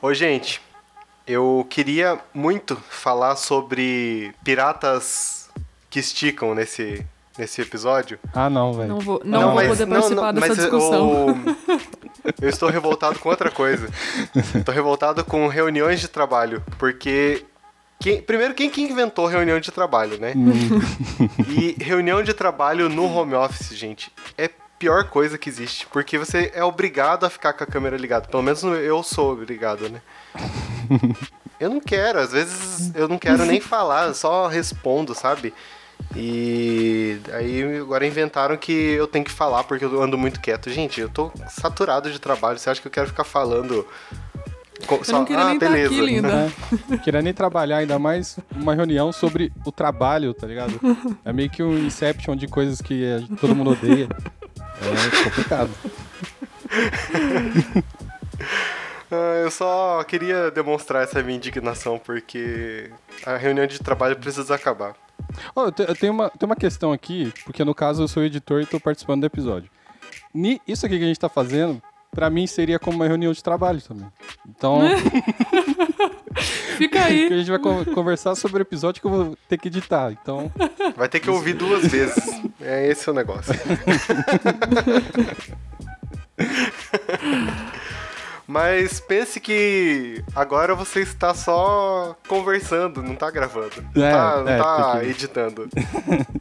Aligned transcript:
Ô, 0.00 0.12
gente, 0.14 0.60
eu 1.26 1.66
queria 1.68 2.18
muito 2.32 2.76
falar 2.88 3.36
sobre 3.36 4.32
piratas 4.44 5.48
que 5.90 5.98
esticam 5.98 6.54
nesse, 6.54 7.04
nesse 7.36 7.60
episódio. 7.60 8.18
Ah, 8.32 8.48
não, 8.48 8.72
velho. 8.72 8.88
Não 8.88 9.00
vou, 9.00 9.20
não, 9.24 9.40
vou 9.52 9.60
poder 9.68 9.86
participar 9.86 10.32
dessa 10.32 10.46
discussão. 10.62 11.26
o- 11.26 11.56
eu 12.40 12.48
estou 12.48 12.68
revoltado 12.68 13.18
com 13.18 13.28
outra 13.28 13.50
coisa. 13.50 13.88
Estou 14.54 14.74
revoltado 14.74 15.24
com 15.24 15.48
reuniões 15.48 16.00
de 16.00 16.08
trabalho, 16.08 16.62
porque 16.78 17.44
quem- 17.98 18.22
primeiro 18.22 18.54
quem 18.54 18.70
que 18.70 18.80
inventou 18.82 19.26
reunião 19.26 19.58
de 19.58 19.72
trabalho, 19.72 20.18
né? 20.20 20.32
E 21.48 21.76
reunião 21.82 22.22
de 22.22 22.32
trabalho 22.32 22.88
no 22.88 23.04
home 23.12 23.34
office, 23.34 23.74
gente, 23.76 24.12
é 24.36 24.48
pior 24.78 25.04
coisa 25.04 25.36
que 25.38 25.48
existe, 25.48 25.86
porque 25.92 26.16
você 26.18 26.50
é 26.54 26.62
obrigado 26.64 27.24
a 27.26 27.30
ficar 27.30 27.52
com 27.52 27.64
a 27.64 27.66
câmera 27.66 27.96
ligada. 27.96 28.28
Pelo 28.28 28.42
menos 28.42 28.62
eu 28.62 29.02
sou 29.02 29.32
obrigado, 29.32 29.88
né? 29.88 30.00
Eu 31.60 31.70
não 31.70 31.80
quero, 31.80 32.20
às 32.20 32.30
vezes 32.30 32.92
eu 32.94 33.08
não 33.08 33.18
quero 33.18 33.44
nem 33.44 33.60
falar, 33.60 34.06
eu 34.06 34.14
só 34.14 34.46
respondo, 34.46 35.12
sabe? 35.12 35.52
E 36.14 37.18
aí 37.32 37.78
agora 37.80 38.06
inventaram 38.06 38.56
que 38.56 38.72
eu 38.72 39.08
tenho 39.08 39.24
que 39.24 39.30
falar 39.32 39.64
porque 39.64 39.84
eu 39.84 40.00
ando 40.00 40.16
muito 40.16 40.40
quieto. 40.40 40.70
Gente, 40.70 41.00
eu 41.00 41.08
tô 41.08 41.32
saturado 41.50 42.12
de 42.12 42.20
trabalho. 42.20 42.58
Você 42.60 42.70
acha 42.70 42.80
que 42.80 42.86
eu 42.86 42.92
quero 42.92 43.08
ficar 43.08 43.24
falando? 43.24 43.84
Co- 44.86 45.00
Eu 45.04 45.12
não 45.14 45.24
queria 45.24 45.42
ah, 45.42 45.48
nem 45.48 45.58
tá 45.58 45.66
beleza. 45.68 45.86
aqui, 45.92 46.00
linda. 46.00 46.28
É, 46.28 46.50
não 46.88 46.98
queria 46.98 47.22
nem 47.22 47.34
trabalhar, 47.34 47.78
ainda 47.78 47.98
mais 47.98 48.38
uma 48.54 48.76
reunião 48.76 49.10
sobre 49.10 49.52
o 49.66 49.72
trabalho, 49.72 50.32
tá 50.32 50.46
ligado? 50.46 50.78
É 51.24 51.32
meio 51.32 51.50
que 51.50 51.62
um 51.64 51.76
Inception 51.76 52.36
de 52.36 52.46
coisas 52.46 52.80
que 52.80 53.02
todo 53.40 53.56
mundo 53.56 53.70
odeia. 53.72 54.08
É 54.80 55.24
complicado. 55.24 55.70
Ah, 59.10 59.40
eu 59.42 59.50
só 59.50 60.02
queria 60.04 60.50
demonstrar 60.50 61.02
essa 61.02 61.22
minha 61.22 61.36
indignação 61.36 61.98
porque 61.98 62.90
a 63.24 63.36
reunião 63.36 63.66
de 63.66 63.78
trabalho 63.78 64.16
precisa 64.16 64.54
acabar. 64.54 64.94
Ó, 65.56 65.66
eu, 65.66 65.72
te- 65.72 65.82
eu 65.82 65.94
tenho, 65.96 66.12
uma, 66.12 66.28
tenho 66.30 66.48
uma 66.50 66.56
questão 66.56 66.92
aqui, 66.92 67.32
porque 67.44 67.64
no 67.64 67.74
caso 67.74 68.02
eu 68.02 68.08
sou 68.08 68.22
editor 68.22 68.60
e 68.60 68.66
tô 68.66 68.78
participando 68.78 69.20
do 69.20 69.26
episódio. 69.26 69.70
Ni- 70.34 70.60
Isso 70.68 70.84
aqui 70.84 70.98
que 70.98 71.04
a 71.04 71.08
gente 71.08 71.18
tá 71.20 71.28
fazendo, 71.28 71.82
pra 72.18 72.28
mim 72.28 72.48
seria 72.48 72.80
como 72.80 72.96
uma 72.96 73.06
reunião 73.06 73.32
de 73.32 73.40
trabalho 73.44 73.80
também. 73.80 74.08
Então, 74.48 74.80
Fica 76.76 76.98
que 76.98 77.04
a 77.04 77.04
aí. 77.06 77.28
gente 77.28 77.48
vai 77.48 77.60
con- 77.60 77.84
conversar 77.94 78.34
sobre 78.34 78.60
o 78.60 78.64
episódio 78.64 79.00
que 79.00 79.06
eu 79.06 79.10
vou 79.12 79.38
ter 79.48 79.56
que 79.56 79.68
editar. 79.68 80.10
Então, 80.10 80.50
Vai 80.96 81.08
ter 81.08 81.20
que 81.20 81.30
ouvir 81.30 81.52
duas 81.52 81.86
vezes. 81.86 82.24
É 82.60 82.88
esse 82.88 83.08
o 83.08 83.12
negócio. 83.14 83.54
Mas 88.50 88.98
pense 88.98 89.38
que 89.40 90.24
agora 90.34 90.74
você 90.74 91.00
está 91.00 91.34
só 91.34 92.16
conversando, 92.26 93.02
não 93.02 93.14
tá 93.14 93.30
gravando. 93.30 93.84
Não 93.94 94.02
É, 94.02 94.10
tá, 94.10 94.36
não 94.42 94.48
é, 94.48 94.56
tá 94.58 94.92
tem 94.92 95.00
que- 95.02 95.06
editando. 95.10 95.68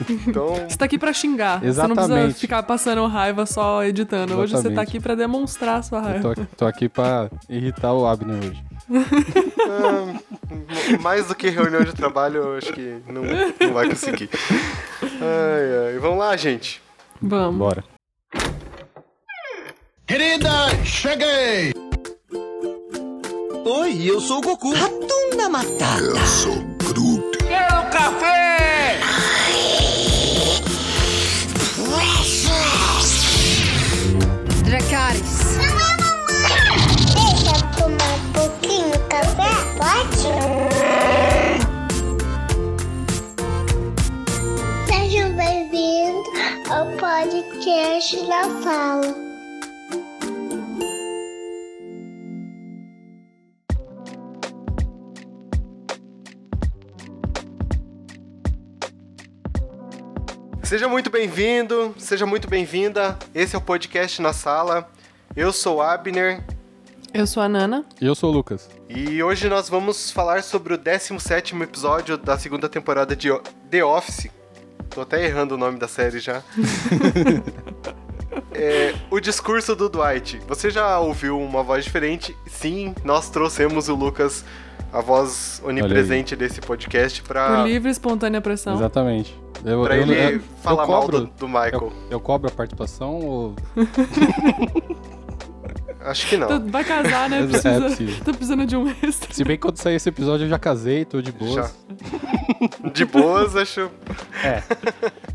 Então, 0.09 0.55
Você 0.69 0.77
tá 0.77 0.85
aqui 0.85 0.97
pra 0.97 1.11
xingar. 1.11 1.59
Você 1.59 1.65
não 1.65 1.69
Exatamente. 1.69 2.07
precisa 2.07 2.39
ficar 2.39 2.63
passando 2.63 3.05
raiva 3.07 3.45
só 3.45 3.83
editando. 3.83 4.37
Hoje 4.37 4.53
você 4.53 4.63
tá 4.63 4.69
Exatamente. 4.69 4.89
aqui 4.89 4.99
pra 5.01 5.15
demonstrar 5.15 5.79
a 5.79 5.83
sua 5.83 5.99
raiva. 5.99 6.33
tô, 6.33 6.45
tô 6.55 6.65
aqui 6.65 6.87
pra 6.87 7.29
irritar 7.49 7.91
o 7.91 8.07
Abner 8.07 8.37
hoje. 8.37 8.63
ah, 9.69 10.97
mais 11.01 11.27
do 11.27 11.35
que 11.35 11.49
reunião 11.49 11.83
de 11.83 11.93
trabalho, 11.93 12.37
eu 12.37 12.57
acho 12.57 12.71
que 12.71 13.01
não, 13.07 13.21
não 13.59 13.73
vai 13.73 13.89
conseguir. 13.89 14.29
Ai, 15.01 15.91
ai. 15.93 15.99
Vamos 15.99 16.19
lá, 16.19 16.37
gente. 16.37 16.81
Vamos. 17.21 17.57
Bora. 17.57 17.83
Querida, 20.05 20.49
cheguei! 20.85 21.73
Oi, 23.69 24.09
eu 24.09 24.21
sou 24.21 24.37
o 24.37 24.41
Goku. 24.41 24.73
Ratunda 24.73 25.49
Matata. 25.49 25.99
Quero 27.37 27.89
café! 27.91 28.97
Dracarys. 34.63 35.57
Deixa 37.13 37.51
eu 37.51 37.61
tomar 37.77 38.13
um 38.15 38.31
pouquinho 38.31 38.89
de 38.89 38.99
café? 39.09 39.51
Pode? 39.75 40.31
Sejam 44.87 45.35
bem-vindos 45.35 46.25
ao 46.69 46.85
podcast 46.95 48.15
da 48.27 48.43
Fala. 48.63 49.26
Seja 60.67 60.85
muito 60.89 61.09
bem-vindo, 61.09 61.95
seja 61.97 62.25
muito 62.25 62.45
bem-vinda. 62.49 63.17
Esse 63.33 63.55
é 63.55 63.57
o 63.57 63.61
podcast 63.61 64.21
na 64.21 64.33
sala. 64.33 64.91
Eu 65.33 65.53
sou 65.53 65.77
o 65.77 65.81
Abner 65.81 66.43
Eu 67.13 67.25
sou 67.25 67.41
a 67.41 67.47
Nana. 67.47 67.85
E 68.01 68.05
eu 68.05 68.13
sou 68.13 68.29
o 68.29 68.33
Lucas. 68.33 68.69
e 68.89 69.23
hoje 69.23 69.47
nós 69.47 69.69
vamos 69.69 70.11
falar 70.11 70.43
sobre 70.43 70.73
o 70.73 70.77
17º 70.77 71.61
episódio 71.63 72.17
da 72.17 72.37
segunda 72.37 72.67
temporada 72.67 73.15
de 73.15 73.29
The 73.69 73.85
Office. 73.85 74.29
Tô 74.89 74.99
até 74.99 75.23
errando 75.23 75.55
o 75.55 75.57
nome 75.57 75.79
da 75.79 75.87
série 75.87 76.19
já. 76.19 76.43
É, 78.51 78.93
o 79.11 79.19
discurso 79.19 79.75
do 79.75 79.87
Dwight. 79.87 80.39
Você 80.47 80.69
já 80.71 80.99
ouviu 80.99 81.39
uma 81.39 81.61
voz 81.63 81.83
diferente? 81.85 82.35
Sim, 82.47 82.93
nós 83.03 83.29
trouxemos 83.29 83.87
o 83.87 83.95
Lucas, 83.95 84.43
a 84.91 84.99
voz 84.99 85.61
onipresente 85.63 86.35
desse 86.35 86.59
podcast, 86.59 87.21
Por 87.21 87.29
pra, 87.29 87.63
livre 87.63 87.89
e 87.89 87.91
espontânea 87.91 88.41
pressão. 88.41 88.75
Exatamente. 88.75 89.35
Eu, 89.65 89.83
pra 89.83 89.95
eu- 89.97 90.01
ele 90.03 90.13
eu- 90.15 90.29
eu 90.31 90.39
falar 90.61 90.85
mal 90.87 91.07
do, 91.07 91.25
do 91.27 91.47
Michael. 91.47 91.71
Eu, 91.73 91.93
eu 92.11 92.19
cobro 92.19 92.47
a 92.47 92.51
participação 92.51 93.15
ou. 93.19 93.55
Acho 96.01 96.27
que 96.29 96.37
não. 96.37 96.47
Tu 96.47 96.71
vai 96.71 96.83
casar, 96.83 97.29
né? 97.29 97.39
É, 97.43 97.47
Precisa, 97.47 97.69
é 97.69 97.79
possível. 97.81 98.15
tô 98.23 98.31
precisando 98.31 98.65
de 98.65 98.75
um 98.77 98.87
extra. 99.03 99.33
Se 99.33 99.43
bem 99.43 99.57
que 99.57 99.61
quando 99.63 99.77
sair 99.77 99.95
esse 99.95 100.07
episódio 100.07 100.45
eu 100.45 100.49
já 100.49 100.57
casei, 100.59 101.03
tô 101.03 101.21
de 101.21 101.31
boas. 101.31 101.53
Já. 101.55 102.89
De 102.93 103.03
boas, 103.05 103.55
acho. 103.55 103.89
É. 104.43 104.63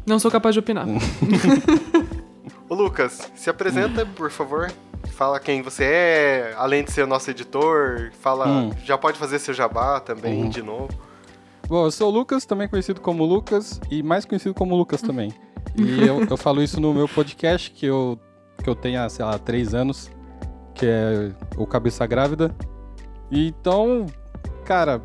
Não 0.07 0.19
sou 0.19 0.31
capaz 0.31 0.55
de 0.55 0.61
opinar. 0.61 0.87
Ô 2.69 2.75
Lucas, 2.75 3.31
se 3.35 3.51
apresenta, 3.51 4.07
por 4.07 4.31
favor. 4.31 4.73
Fala 5.11 5.39
quem 5.39 5.61
você 5.61 5.85
é, 5.85 6.55
além 6.57 6.83
de 6.85 6.91
ser 6.91 7.03
o 7.03 7.07
nosso 7.07 7.31
editor. 7.31 8.11
Fala, 8.21 8.47
Hum. 8.47 8.71
já 8.85 8.97
pode 8.97 9.19
fazer 9.19 9.39
seu 9.41 9.53
jabá 9.53 10.01
também, 10.01 10.45
Uhum. 10.45 10.49
de 10.49 10.63
novo. 10.63 10.89
Bom, 11.73 11.87
eu 11.87 11.91
sou 11.91 12.11
o 12.11 12.15
Lucas, 12.15 12.45
também 12.45 12.69
conhecido 12.69 13.01
como 13.01 13.25
Lucas, 13.25 13.81
e 13.91 14.03
mais 14.03 14.27
conhecido 14.27 14.53
como 14.53 14.77
Lucas 14.77 15.01
também. 15.01 15.33
E 15.75 16.01
eu, 16.07 16.23
eu 16.23 16.37
falo 16.37 16.63
isso 16.63 16.79
no 16.79 16.93
meu 16.93 17.09
podcast, 17.09 17.71
que 17.71 17.87
eu, 17.87 18.21
que 18.63 18.69
eu 18.69 18.75
tenho 18.75 19.01
há, 19.01 19.09
sei 19.09 19.25
lá, 19.25 19.39
três 19.39 19.73
anos, 19.73 20.11
que 20.75 20.85
é 20.85 21.33
o 21.57 21.67
Cabeça 21.67 22.07
Grávida. 22.07 22.55
E 23.31 23.49
então, 23.49 24.05
cara, 24.67 25.01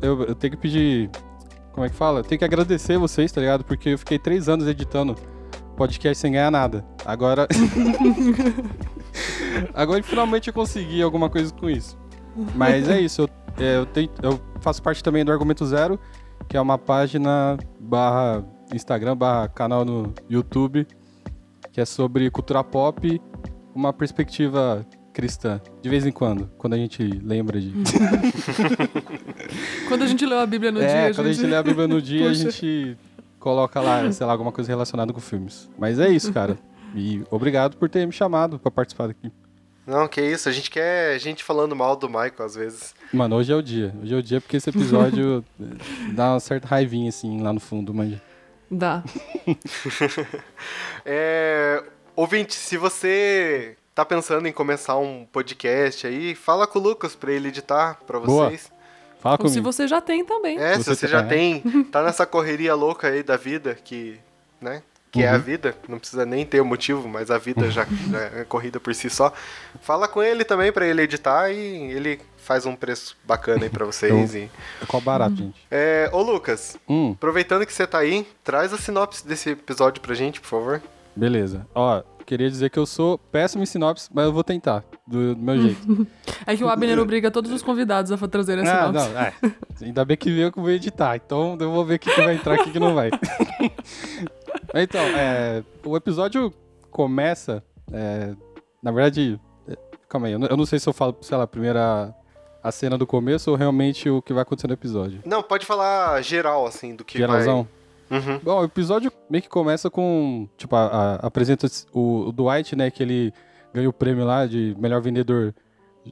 eu, 0.00 0.22
eu 0.22 0.34
tenho 0.36 0.52
que 0.52 0.56
pedir. 0.56 1.10
Como 1.72 1.84
é 1.84 1.90
que 1.90 1.96
fala? 1.96 2.20
Eu 2.20 2.24
tenho 2.24 2.38
que 2.38 2.44
agradecer 2.44 2.96
vocês, 2.98 3.32
tá 3.32 3.40
ligado? 3.40 3.64
Porque 3.64 3.88
eu 3.88 3.98
fiquei 3.98 4.16
três 4.16 4.48
anos 4.48 4.68
editando 4.68 5.16
podcast 5.76 6.20
sem 6.20 6.30
ganhar 6.30 6.52
nada. 6.52 6.84
Agora. 7.04 7.48
Agora 9.74 10.00
finalmente 10.04 10.46
eu 10.46 10.54
consegui 10.54 11.02
alguma 11.02 11.28
coisa 11.28 11.52
com 11.52 11.68
isso. 11.68 11.98
Mas 12.54 12.88
é 12.88 13.00
isso, 13.00 13.22
eu, 13.22 13.28
eu, 13.64 13.86
tenho- 13.86 14.10
eu 14.22 14.40
faço 14.60 14.82
parte 14.82 15.02
também 15.02 15.24
do 15.24 15.32
Argumento 15.32 15.64
Zero, 15.66 15.98
que 16.48 16.56
é 16.56 16.60
uma 16.60 16.78
página 16.78 17.56
barra 17.78 18.44
Instagram, 18.74 19.16
barra 19.16 19.48
canal 19.48 19.84
no 19.84 20.12
YouTube, 20.28 20.86
que 21.72 21.80
é 21.80 21.84
sobre 21.84 22.30
cultura 22.30 22.62
pop, 22.64 23.20
uma 23.74 23.92
perspectiva 23.92 24.86
cristã, 25.12 25.60
de 25.82 25.88
vez 25.88 26.06
em 26.06 26.12
quando, 26.12 26.50
quando 26.56 26.72
a 26.74 26.76
gente 26.76 27.02
lembra 27.22 27.60
de... 27.60 27.72
Quando 29.88 30.02
a 30.02 30.06
gente 30.06 30.24
leu 30.24 30.38
a 30.38 30.46
Bíblia 30.46 30.72
no 30.72 30.80
é, 30.80 30.86
dia, 30.86 31.14
quando 31.14 31.26
a 31.26 31.32
gente 31.32 31.46
lê 31.46 31.54
a 31.54 31.62
Bíblia 31.62 31.86
no 31.86 32.00
dia, 32.00 32.30
a 32.30 32.34
gente 32.34 32.96
coloca 33.38 33.80
lá, 33.80 34.10
sei 34.10 34.26
lá, 34.26 34.32
alguma 34.32 34.52
coisa 34.52 34.70
relacionada 34.70 35.12
com 35.12 35.20
filmes. 35.20 35.68
Mas 35.78 35.98
é 35.98 36.08
isso, 36.08 36.32
cara. 36.32 36.56
E 36.94 37.22
obrigado 37.30 37.76
por 37.76 37.88
ter 37.88 38.06
me 38.06 38.12
chamado 38.12 38.58
pra 38.58 38.70
participar 38.70 39.08
daqui. 39.08 39.30
Não, 39.86 40.06
que 40.06 40.20
isso, 40.20 40.48
a 40.48 40.52
gente 40.52 40.70
quer 40.70 41.18
gente 41.18 41.42
falando 41.42 41.74
mal 41.74 41.96
do 41.96 42.08
Michael 42.08 42.34
às 42.44 42.54
vezes. 42.54 42.94
Mano, 43.12 43.36
hoje 43.36 43.52
é 43.52 43.56
o 43.56 43.62
dia. 43.62 43.92
Hoje 44.00 44.14
é 44.14 44.16
o 44.18 44.22
dia 44.22 44.40
porque 44.40 44.56
esse 44.56 44.70
episódio 44.70 45.44
dá 46.14 46.32
uma 46.34 46.40
certa 46.40 46.68
raivinha, 46.68 47.08
assim, 47.08 47.40
lá 47.42 47.52
no 47.52 47.60
fundo, 47.60 47.92
mas... 47.92 48.14
Dá. 48.70 49.02
É, 51.04 51.82
ouvinte, 52.14 52.54
se 52.54 52.76
você 52.76 53.76
tá 53.94 54.04
pensando 54.04 54.46
em 54.46 54.52
começar 54.52 54.96
um 54.96 55.26
podcast 55.30 56.06
aí, 56.06 56.34
fala 56.34 56.66
com 56.66 56.78
o 56.78 56.82
Lucas 56.82 57.14
pra 57.16 57.32
ele 57.32 57.48
editar 57.48 57.98
pra 58.06 58.20
Boa. 58.20 58.48
vocês. 58.48 58.70
Fala 59.20 59.36
Ou 59.40 59.48
se 59.48 59.54
comigo. 59.56 59.72
você 59.72 59.86
já 59.88 60.00
tem 60.00 60.24
também. 60.24 60.58
É, 60.58 60.74
Se 60.76 60.84
se 60.84 60.90
você 60.90 60.94
você 60.94 61.08
já 61.08 61.20
é. 61.20 61.22
tem, 61.24 61.60
tá 61.90 62.02
nessa 62.02 62.26
correria 62.26 62.74
louca 62.74 63.08
aí 63.08 63.22
da 63.22 63.36
vida 63.36 63.74
que, 63.82 64.18
né? 64.60 64.82
Que 65.12 65.22
é 65.22 65.28
a 65.28 65.36
vida, 65.38 65.76
não 65.88 65.98
precisa 65.98 66.24
nem 66.26 66.44
ter 66.44 66.60
o 66.60 66.64
motivo, 66.64 67.06
mas 67.06 67.30
a 67.30 67.36
vida 67.38 67.70
já, 67.70 67.84
já 68.10 68.18
é 68.40 68.44
corrida 68.48 68.80
por 68.80 68.94
si 68.94 69.08
só. 69.10 69.32
Fala 69.82 70.08
com 70.08 70.22
ele 70.22 70.42
também 70.44 70.72
pra 70.72 70.86
ele 70.86 71.02
editar 71.02 71.50
e 71.50 71.56
ele 71.92 72.18
faz 72.38 72.66
um 72.66 72.74
preço 72.74 73.16
bacana 73.24 73.64
aí 73.64 73.70
pra 73.70 73.84
vocês. 73.84 74.34
e... 74.34 74.50
Qual 74.88 75.00
barato, 75.00 75.36
gente? 75.36 75.60
É, 75.70 76.08
ô 76.12 76.22
Lucas, 76.22 76.76
Hum, 76.88 77.12
aproveitando 77.12 77.64
que 77.66 77.72
você 77.72 77.86
tá 77.86 77.98
aí, 77.98 78.26
traz 78.42 78.72
a 78.72 78.78
sinopse 78.78 79.24
desse 79.26 79.50
episódio 79.50 80.00
pra 80.00 80.14
gente, 80.14 80.40
por 80.40 80.48
favor. 80.48 80.82
beleza. 81.14 81.66
Ó, 81.74 82.02
queria 82.26 82.48
dizer 82.50 82.70
que 82.70 82.78
eu 82.78 82.86
sou 82.86 83.18
péssimo 83.18 83.62
em 83.62 83.66
sinopse, 83.66 84.08
mas 84.12 84.24
eu 84.24 84.32
vou 84.32 84.42
tentar, 84.42 84.82
do, 85.06 85.34
do 85.34 85.40
meu 85.42 85.60
jeito. 85.60 86.06
É 86.44 86.56
que 86.56 86.64
o 86.64 86.68
Abner 86.68 86.98
obriga 86.98 87.30
todos 87.30 87.52
os 87.52 87.62
convidados 87.62 88.10
a 88.10 88.16
trazerem 88.28 88.64
essa 88.64 88.80
Ah, 88.80 88.86
sinopse. 88.88 89.08
não, 89.10 89.20
é. 89.20 89.32
Ainda 89.82 90.04
bem 90.04 90.16
que 90.16 90.40
eu 90.40 90.50
que 90.50 90.58
vou 90.58 90.70
editar, 90.70 91.14
então 91.14 91.56
eu 91.60 91.70
vou 91.70 91.84
ver 91.84 91.94
o 91.94 91.98
que, 92.00 92.10
que 92.12 92.20
vai 92.20 92.34
entrar 92.34 92.56
e 92.56 92.60
o 92.60 92.64
que, 92.64 92.72
que 92.72 92.80
não 92.80 92.94
vai. 92.96 93.10
então, 94.74 95.00
é, 95.02 95.62
o 95.84 95.96
episódio 95.96 96.52
começa. 96.90 97.62
é, 97.92 98.34
na 98.82 98.90
verdade, 98.90 99.38
é, 99.68 99.76
calma 100.08 100.26
aí, 100.26 100.32
eu 100.32 100.38
não, 100.38 100.46
eu 100.48 100.56
não 100.56 100.66
sei 100.66 100.78
se 100.78 100.88
eu 100.88 100.92
falo, 100.92 101.16
sei 101.20 101.36
lá, 101.36 101.48
a, 101.76 102.14
a 102.62 102.72
cena 102.72 102.96
do 102.96 103.06
começo 103.06 103.50
ou 103.50 103.56
realmente 103.56 104.08
o 104.08 104.20
que 104.22 104.32
vai 104.32 104.42
acontecer 104.42 104.66
no 104.68 104.72
episódio. 104.74 105.20
Não, 105.24 105.42
pode 105.42 105.66
falar 105.66 106.22
geral, 106.22 106.66
assim, 106.66 106.94
do 106.94 107.04
que 107.04 107.18
Geralzão? 107.18 107.62
vai... 108.10 108.18
Uhum. 108.20 108.38
Bom, 108.42 108.60
o 108.60 108.64
episódio 108.64 109.10
meio 109.30 109.40
que 109.42 109.48
começa 109.48 109.88
com. 109.88 110.46
Tipo, 110.58 110.76
a- 110.76 110.86
a- 110.86 111.26
apresenta 111.26 111.66
o, 111.94 112.28
o 112.28 112.32
Dwight, 112.32 112.76
né? 112.76 112.90
Que 112.90 113.02
ele 113.02 113.32
ganhou 113.72 113.88
o 113.88 113.92
prêmio 113.92 114.26
lá 114.26 114.44
de 114.46 114.76
melhor 114.78 115.00
vendedor 115.00 115.54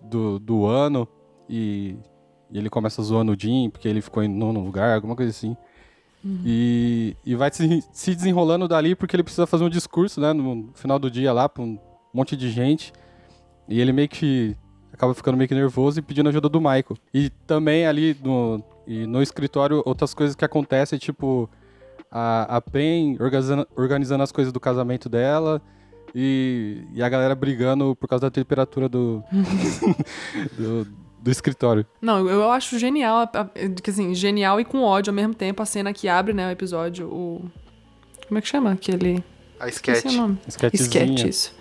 do, 0.02 0.38
do 0.38 0.64
ano. 0.64 1.06
E, 1.46 1.98
e 2.50 2.56
ele 2.56 2.70
começa 2.70 3.02
zoando 3.02 3.32
o 3.32 3.36
Jim, 3.38 3.68
porque 3.68 3.86
ele 3.86 4.00
ficou 4.00 4.22
em 4.22 4.28
nono 4.28 4.60
lugar, 4.64 4.94
alguma 4.94 5.14
coisa 5.14 5.30
assim. 5.30 5.54
E, 6.24 7.16
e 7.24 7.34
vai 7.34 7.50
se, 7.52 7.82
se 7.92 8.14
desenrolando 8.14 8.68
dali 8.68 8.94
porque 8.94 9.16
ele 9.16 9.22
precisa 9.22 9.46
fazer 9.46 9.64
um 9.64 9.70
discurso, 9.70 10.20
né? 10.20 10.32
No 10.32 10.70
final 10.74 10.98
do 10.98 11.10
dia 11.10 11.32
lá, 11.32 11.48
pra 11.48 11.62
um 11.62 11.78
monte 12.12 12.36
de 12.36 12.50
gente. 12.50 12.92
E 13.68 13.80
ele 13.80 13.92
meio 13.92 14.08
que 14.08 14.56
acaba 14.92 15.14
ficando 15.14 15.36
meio 15.36 15.48
que 15.48 15.54
nervoso 15.54 15.98
e 15.98 16.02
pedindo 16.02 16.28
ajuda 16.28 16.48
do 16.48 16.60
Michael. 16.60 16.96
E 17.14 17.30
também 17.46 17.86
ali 17.86 18.16
no, 18.22 18.62
no 19.08 19.22
escritório, 19.22 19.82
outras 19.86 20.12
coisas 20.12 20.36
que 20.36 20.44
acontecem, 20.44 20.98
tipo 20.98 21.48
a, 22.10 22.56
a 22.56 22.60
Pen 22.60 23.16
organizando, 23.20 23.66
organizando 23.76 24.22
as 24.22 24.32
coisas 24.32 24.52
do 24.52 24.60
casamento 24.60 25.08
dela 25.08 25.62
e, 26.14 26.84
e 26.92 27.02
a 27.02 27.08
galera 27.08 27.34
brigando 27.34 27.94
por 27.94 28.08
causa 28.08 28.26
da 28.26 28.30
temperatura 28.30 28.88
do, 28.88 29.22
do, 30.58 30.86
do 31.22 31.30
escritório. 31.30 31.84
Não, 32.00 32.18
eu 32.20 32.40
eu 32.40 32.50
acho 32.50 32.78
genial, 32.78 33.28
que 33.82 33.90
assim, 33.90 34.14
genial 34.14 34.60
e 34.60 34.64
com 34.64 34.82
ódio 34.82 35.10
ao 35.10 35.14
mesmo 35.14 35.34
tempo 35.34 35.62
a 35.62 35.66
cena 35.66 35.92
que 35.92 36.08
abre, 36.08 36.32
né, 36.32 36.48
o 36.48 36.50
episódio, 36.50 37.06
o... 37.08 37.44
Como 38.26 38.38
é 38.38 38.40
que 38.40 38.48
chama 38.48 38.72
aquele... 38.72 39.22
A 39.58 39.68
sketch. 39.68 40.04
o 40.06 40.12
nome. 40.12 40.38
Sketchzinha. 40.48 41.04
Sketch, 41.04 41.24
isso. 41.28 41.54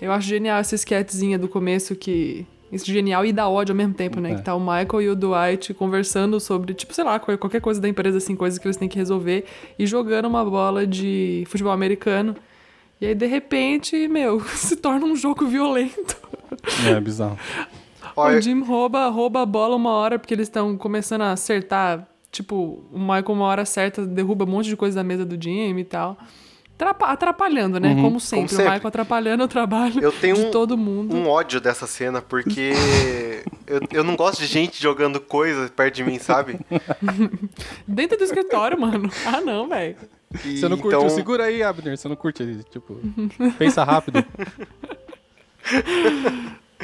Eu 0.00 0.12
acho 0.12 0.28
genial 0.28 0.58
essa 0.58 0.74
sketchzinha 0.74 1.38
do 1.38 1.48
começo 1.48 1.94
que... 1.96 2.46
Isso 2.72 2.86
genial 2.86 3.24
e 3.24 3.32
dá 3.32 3.48
ódio 3.48 3.72
ao 3.72 3.76
mesmo 3.76 3.94
tempo, 3.94 4.20
né? 4.20 4.32
É. 4.32 4.34
Que 4.34 4.42
tá 4.42 4.52
o 4.54 4.58
Michael 4.58 5.02
e 5.02 5.08
o 5.08 5.14
Dwight 5.14 5.72
conversando 5.74 6.40
sobre, 6.40 6.74
tipo, 6.74 6.92
sei 6.92 7.04
lá, 7.04 7.20
qual- 7.20 7.38
qualquer 7.38 7.60
coisa 7.60 7.80
da 7.80 7.88
empresa, 7.88 8.18
assim, 8.18 8.34
coisas 8.34 8.58
que 8.58 8.66
eles 8.66 8.76
têm 8.76 8.88
que 8.88 8.96
resolver. 8.98 9.44
E 9.78 9.86
jogando 9.86 10.24
uma 10.26 10.44
bola 10.44 10.84
de 10.84 11.44
futebol 11.46 11.72
americano. 11.72 12.34
E 13.00 13.06
aí, 13.06 13.14
de 13.14 13.26
repente, 13.26 14.08
meu, 14.08 14.40
se 14.56 14.74
torna 14.76 15.06
um 15.06 15.14
jogo 15.14 15.46
violento. 15.46 16.16
É, 16.88 16.98
bizarro. 17.00 17.38
Olha, 18.16 18.38
O 18.38 18.42
Jim 18.42 18.60
rouba, 18.62 19.08
rouba 19.08 19.42
a 19.42 19.46
bola 19.46 19.76
uma 19.76 19.90
hora 19.90 20.18
porque 20.18 20.34
eles 20.34 20.46
estão 20.48 20.76
começando 20.76 21.22
a 21.22 21.32
acertar. 21.32 22.06
Tipo, 22.30 22.84
o 22.92 22.98
Michael, 22.98 23.24
uma 23.28 23.44
hora 23.46 23.64
certa, 23.64 24.04
derruba 24.06 24.44
um 24.44 24.48
monte 24.48 24.68
de 24.68 24.76
coisa 24.76 24.96
da 24.96 25.04
mesa 25.04 25.24
do 25.24 25.40
Jim 25.42 25.76
e 25.78 25.84
tal. 25.84 26.16
Atrapa- 26.74 27.06
Atrapalhando, 27.06 27.78
né? 27.78 27.94
Como, 28.00 28.18
sempre. 28.18 28.48
sempre. 28.48 28.64
O 28.64 28.68
Michael 28.70 28.88
atrapalhando 28.88 29.44
o 29.44 29.48
trabalho 29.48 30.02
Eu 30.02 30.10
tenho 30.10 30.34
de 30.34 30.42
um- 30.46 30.50
todo 30.50 30.76
mundo. 30.76 31.14
um 31.14 31.28
ódio 31.28 31.60
dessa 31.60 31.86
cena, 31.86 32.20
porque 32.20 32.72
eu, 33.68 33.80
eu 33.92 34.02
não 34.04 34.16
gosto 34.16 34.40
de 34.40 34.46
gente 34.46 34.82
jogando 34.82 35.20
coisa 35.20 35.68
perto 35.68 35.94
de 35.94 36.02
mim, 36.02 36.18
sabe? 36.18 36.58
Dentro 37.86 38.18
do 38.18 38.24
escritório, 38.24 38.80
mano. 38.80 39.08
Ah, 39.24 39.40
não, 39.40 39.68
velho. 39.68 39.94
Você 40.34 40.68
não 40.68 40.76
curte? 40.76 40.96
então, 40.96 41.08
Segura 41.08 41.44
aí, 41.44 41.62
Abner. 41.62 41.96
Você 41.96 42.08
não 42.08 42.16
curte, 42.16 42.64
tipo, 42.68 42.98
pensa 43.56 43.84
rápido. 43.84 44.24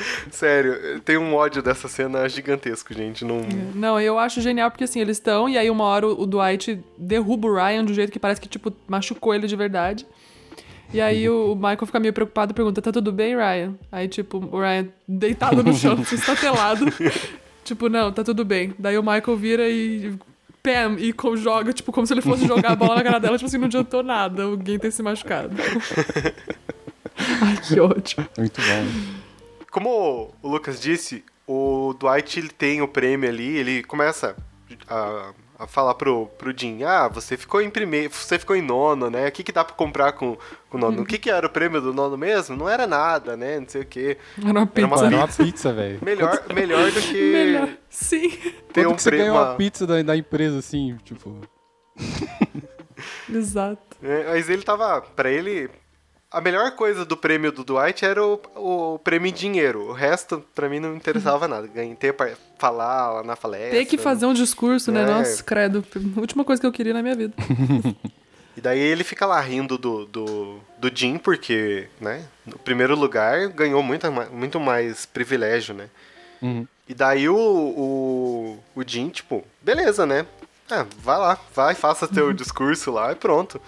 Sério, 0.30 1.00
tenho 1.00 1.20
um 1.20 1.34
ódio 1.34 1.62
dessa 1.62 1.88
cena 1.88 2.28
gigantesco, 2.28 2.92
gente. 2.94 3.24
Não... 3.24 3.40
Não, 3.74 4.00
eu 4.00 4.18
acho 4.18 4.40
genial 4.40 4.70
porque 4.70 4.84
assim, 4.84 5.00
eles 5.00 5.16
estão, 5.16 5.48
e 5.48 5.56
aí 5.58 5.70
uma 5.70 5.84
hora 5.84 6.06
o 6.06 6.26
Dwight 6.26 6.78
derruba 6.96 7.48
o 7.48 7.54
Ryan 7.54 7.84
de 7.84 7.92
um 7.92 7.94
jeito 7.94 8.12
que 8.12 8.18
parece 8.18 8.40
que, 8.40 8.48
tipo, 8.48 8.72
machucou 8.88 9.34
ele 9.34 9.46
de 9.46 9.56
verdade. 9.56 10.06
E 10.92 11.00
aí 11.00 11.28
o 11.28 11.54
Michael 11.54 11.86
fica 11.86 12.00
meio 12.00 12.12
preocupado 12.12 12.50
e 12.52 12.54
pergunta: 12.54 12.82
tá 12.82 12.90
tudo 12.90 13.12
bem, 13.12 13.36
Ryan? 13.36 13.74
Aí, 13.92 14.08
tipo, 14.08 14.38
o 14.38 14.58
Ryan 14.60 14.88
deitado 15.06 15.62
no 15.62 15.72
chão, 15.72 16.02
se 16.04 16.16
estatelado. 16.16 16.86
tipo, 17.64 17.88
não, 17.88 18.10
tá 18.12 18.24
tudo 18.24 18.44
bem. 18.44 18.74
Daí 18.78 18.98
o 18.98 19.02
Michael 19.02 19.36
vira 19.36 19.68
e. 19.68 20.12
Pam! 20.62 20.96
E 20.98 21.12
co- 21.12 21.36
joga, 21.36 21.72
tipo, 21.72 21.90
como 21.92 22.06
se 22.06 22.12
ele 22.12 22.20
fosse 22.20 22.44
jogar 22.46 22.72
a 22.72 22.76
bola 22.76 22.96
na 22.96 23.02
cara 23.02 23.18
dela, 23.20 23.38
tipo 23.38 23.46
assim, 23.48 23.56
não 23.56 23.66
adiantou 23.66 24.02
nada 24.02 24.42
alguém 24.42 24.78
ter 24.78 24.90
se 24.90 25.02
machucado. 25.02 25.54
Ai, 27.42 27.56
que 27.66 27.78
ódio. 27.80 28.28
Muito 28.36 28.60
bom. 28.60 28.86
Como 29.70 30.34
o 30.42 30.48
Lucas 30.48 30.80
disse, 30.80 31.24
o 31.46 31.94
Dwight 31.98 32.38
ele 32.38 32.48
tem 32.48 32.82
o 32.82 32.88
prêmio 32.88 33.28
ali, 33.28 33.56
ele 33.56 33.82
começa 33.84 34.34
a, 34.88 35.32
a 35.58 35.66
falar 35.66 35.94
pro, 35.94 36.26
pro 36.38 36.52
Jim, 36.56 36.82
ah, 36.82 37.06
você 37.08 37.36
ficou 37.36 37.60
em 37.62 37.70
primeiro, 37.70 38.12
você 38.12 38.38
ficou 38.38 38.56
em 38.56 38.62
nono, 38.62 39.08
né? 39.10 39.28
O 39.28 39.32
que, 39.32 39.42
que 39.44 39.52
dá 39.52 39.64
pra 39.64 39.74
comprar 39.74 40.12
com, 40.12 40.36
com 40.68 40.76
o 40.76 40.80
nono? 40.80 41.02
O 41.02 41.06
que, 41.06 41.18
que 41.18 41.30
era 41.30 41.46
o 41.46 41.50
prêmio 41.50 41.80
do 41.80 41.92
nono 41.94 42.16
mesmo? 42.16 42.56
Não 42.56 42.68
era 42.68 42.86
nada, 42.86 43.36
né? 43.36 43.60
Não 43.60 43.68
sei 43.68 43.82
o 43.82 43.86
quê. 43.86 44.16
Era 44.38 44.50
uma 44.50 44.50
Era 44.50 44.58
uma 44.60 44.66
pizza. 44.66 45.06
Era 45.06 45.16
uma 45.16 45.28
pizza, 45.28 45.72
velho. 45.72 45.98
Melhor, 46.02 46.42
melhor 46.54 46.90
do 46.90 47.00
que 47.02 47.32
Melhor. 47.32 47.68
Sim. 47.88 48.28
ter 48.72 48.82
Quanto 48.84 48.90
um 48.92 48.96
que 48.96 49.02
você 49.02 49.10
ganhou 49.12 49.34
uma 49.36 49.50
uma- 49.50 49.56
pizza 49.56 49.86
da, 49.86 50.02
da 50.02 50.16
empresa, 50.16 50.58
assim, 50.58 50.96
tipo... 51.04 51.40
Exato. 53.28 53.96
É, 54.02 54.24
mas 54.30 54.48
ele 54.50 54.62
tava. 54.62 55.00
Pra 55.00 55.30
ele. 55.30 55.70
A 56.30 56.40
melhor 56.40 56.70
coisa 56.72 57.04
do 57.04 57.16
prêmio 57.16 57.50
do 57.50 57.64
Dwight 57.64 58.04
era 58.04 58.24
o, 58.24 58.40
o 58.54 58.98
prêmio 59.00 59.28
em 59.28 59.32
dinheiro. 59.32 59.88
O 59.88 59.92
resto, 59.92 60.44
pra 60.54 60.68
mim, 60.68 60.78
não 60.78 60.94
interessava 60.94 61.48
nada. 61.48 61.66
Ganhei 61.66 61.94
ter 61.96 62.12
pra 62.12 62.30
falar 62.56 63.14
lá 63.14 63.22
na 63.24 63.36
palestra. 63.36 63.70
Ter 63.70 63.84
que 63.84 63.98
fazer 63.98 64.26
um 64.26 64.32
discurso, 64.32 64.92
né? 64.92 65.02
É. 65.02 65.06
Nossa, 65.06 65.42
credo. 65.42 65.84
Última 66.16 66.44
coisa 66.44 66.60
que 66.60 66.66
eu 66.66 66.72
queria 66.72 66.94
na 66.94 67.02
minha 67.02 67.16
vida. 67.16 67.34
E 68.56 68.60
daí 68.60 68.78
ele 68.78 69.04
fica 69.04 69.24
lá 69.24 69.40
rindo 69.40 69.78
do, 69.78 70.04
do, 70.04 70.60
do 70.76 70.90
Jim, 70.94 71.16
porque, 71.16 71.88
né? 72.00 72.26
No 72.44 72.58
primeiro 72.58 72.94
lugar 72.94 73.48
ganhou 73.48 73.82
muito, 73.82 74.06
muito 74.32 74.60
mais 74.60 75.06
privilégio, 75.06 75.74
né? 75.74 75.88
Uhum. 76.42 76.66
E 76.88 76.92
daí 76.92 77.28
o, 77.28 77.36
o, 77.36 78.58
o 78.74 78.82
Jim, 78.86 79.08
tipo, 79.08 79.44
beleza, 79.62 80.04
né? 80.04 80.26
Ah, 80.68 80.84
vai 80.98 81.16
lá, 81.16 81.38
vai, 81.54 81.74
faça 81.74 82.08
teu 82.08 82.32
discurso 82.34 82.90
lá 82.90 83.12
e 83.12 83.14
pronto. 83.14 83.60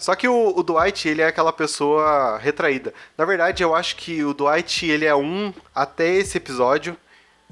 Só 0.00 0.14
que 0.14 0.26
o, 0.26 0.54
o 0.56 0.62
Dwight, 0.62 1.08
ele 1.08 1.20
é 1.22 1.26
aquela 1.26 1.52
pessoa 1.52 2.38
retraída. 2.38 2.92
Na 3.16 3.24
verdade, 3.24 3.62
eu 3.62 3.74
acho 3.74 3.96
que 3.96 4.24
o 4.24 4.32
Dwight, 4.34 4.86
ele 4.86 5.04
é 5.04 5.14
um 5.14 5.52
até 5.74 6.08
esse 6.14 6.38
episódio. 6.38 6.96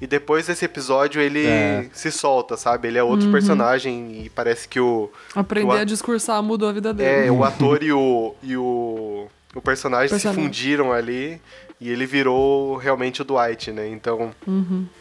E 0.01 0.07
depois 0.07 0.47
desse 0.47 0.63
episódio, 0.65 1.21
ele 1.21 1.45
É. 1.45 1.85
se 1.93 2.09
solta, 2.11 2.55
sabe? 2.57 2.87
Ele 2.87 2.97
é 2.97 3.03
outro 3.03 3.29
personagem 3.31 4.23
e 4.23 4.29
parece 4.29 4.65
que 4.67 4.79
o... 4.79 5.11
Aprender 5.35 5.67
O 5.67 5.71
a 5.73 5.81
a- 5.81 5.83
discursar 5.83 6.41
mudou 6.41 6.69
a 6.69 6.71
vida 6.71 6.93
dele. 6.93 7.27
É, 7.27 7.31
o 7.31 7.43
ator 7.45 7.83
e 7.83 7.91
o, 7.91 8.33
e 8.41 8.55
o, 8.55 9.27
o 9.53 9.61
personagem 9.61 10.07
se 10.07 10.13
Personagem. 10.15 10.43
fundiram 10.45 10.91
ali 10.93 11.39
e 11.81 11.89
ele 11.89 12.05
virou 12.05 12.77
realmente 12.77 13.21
o 13.21 13.25
Dwight, 13.25 13.71
né? 13.73 13.89
Então. 13.89 14.33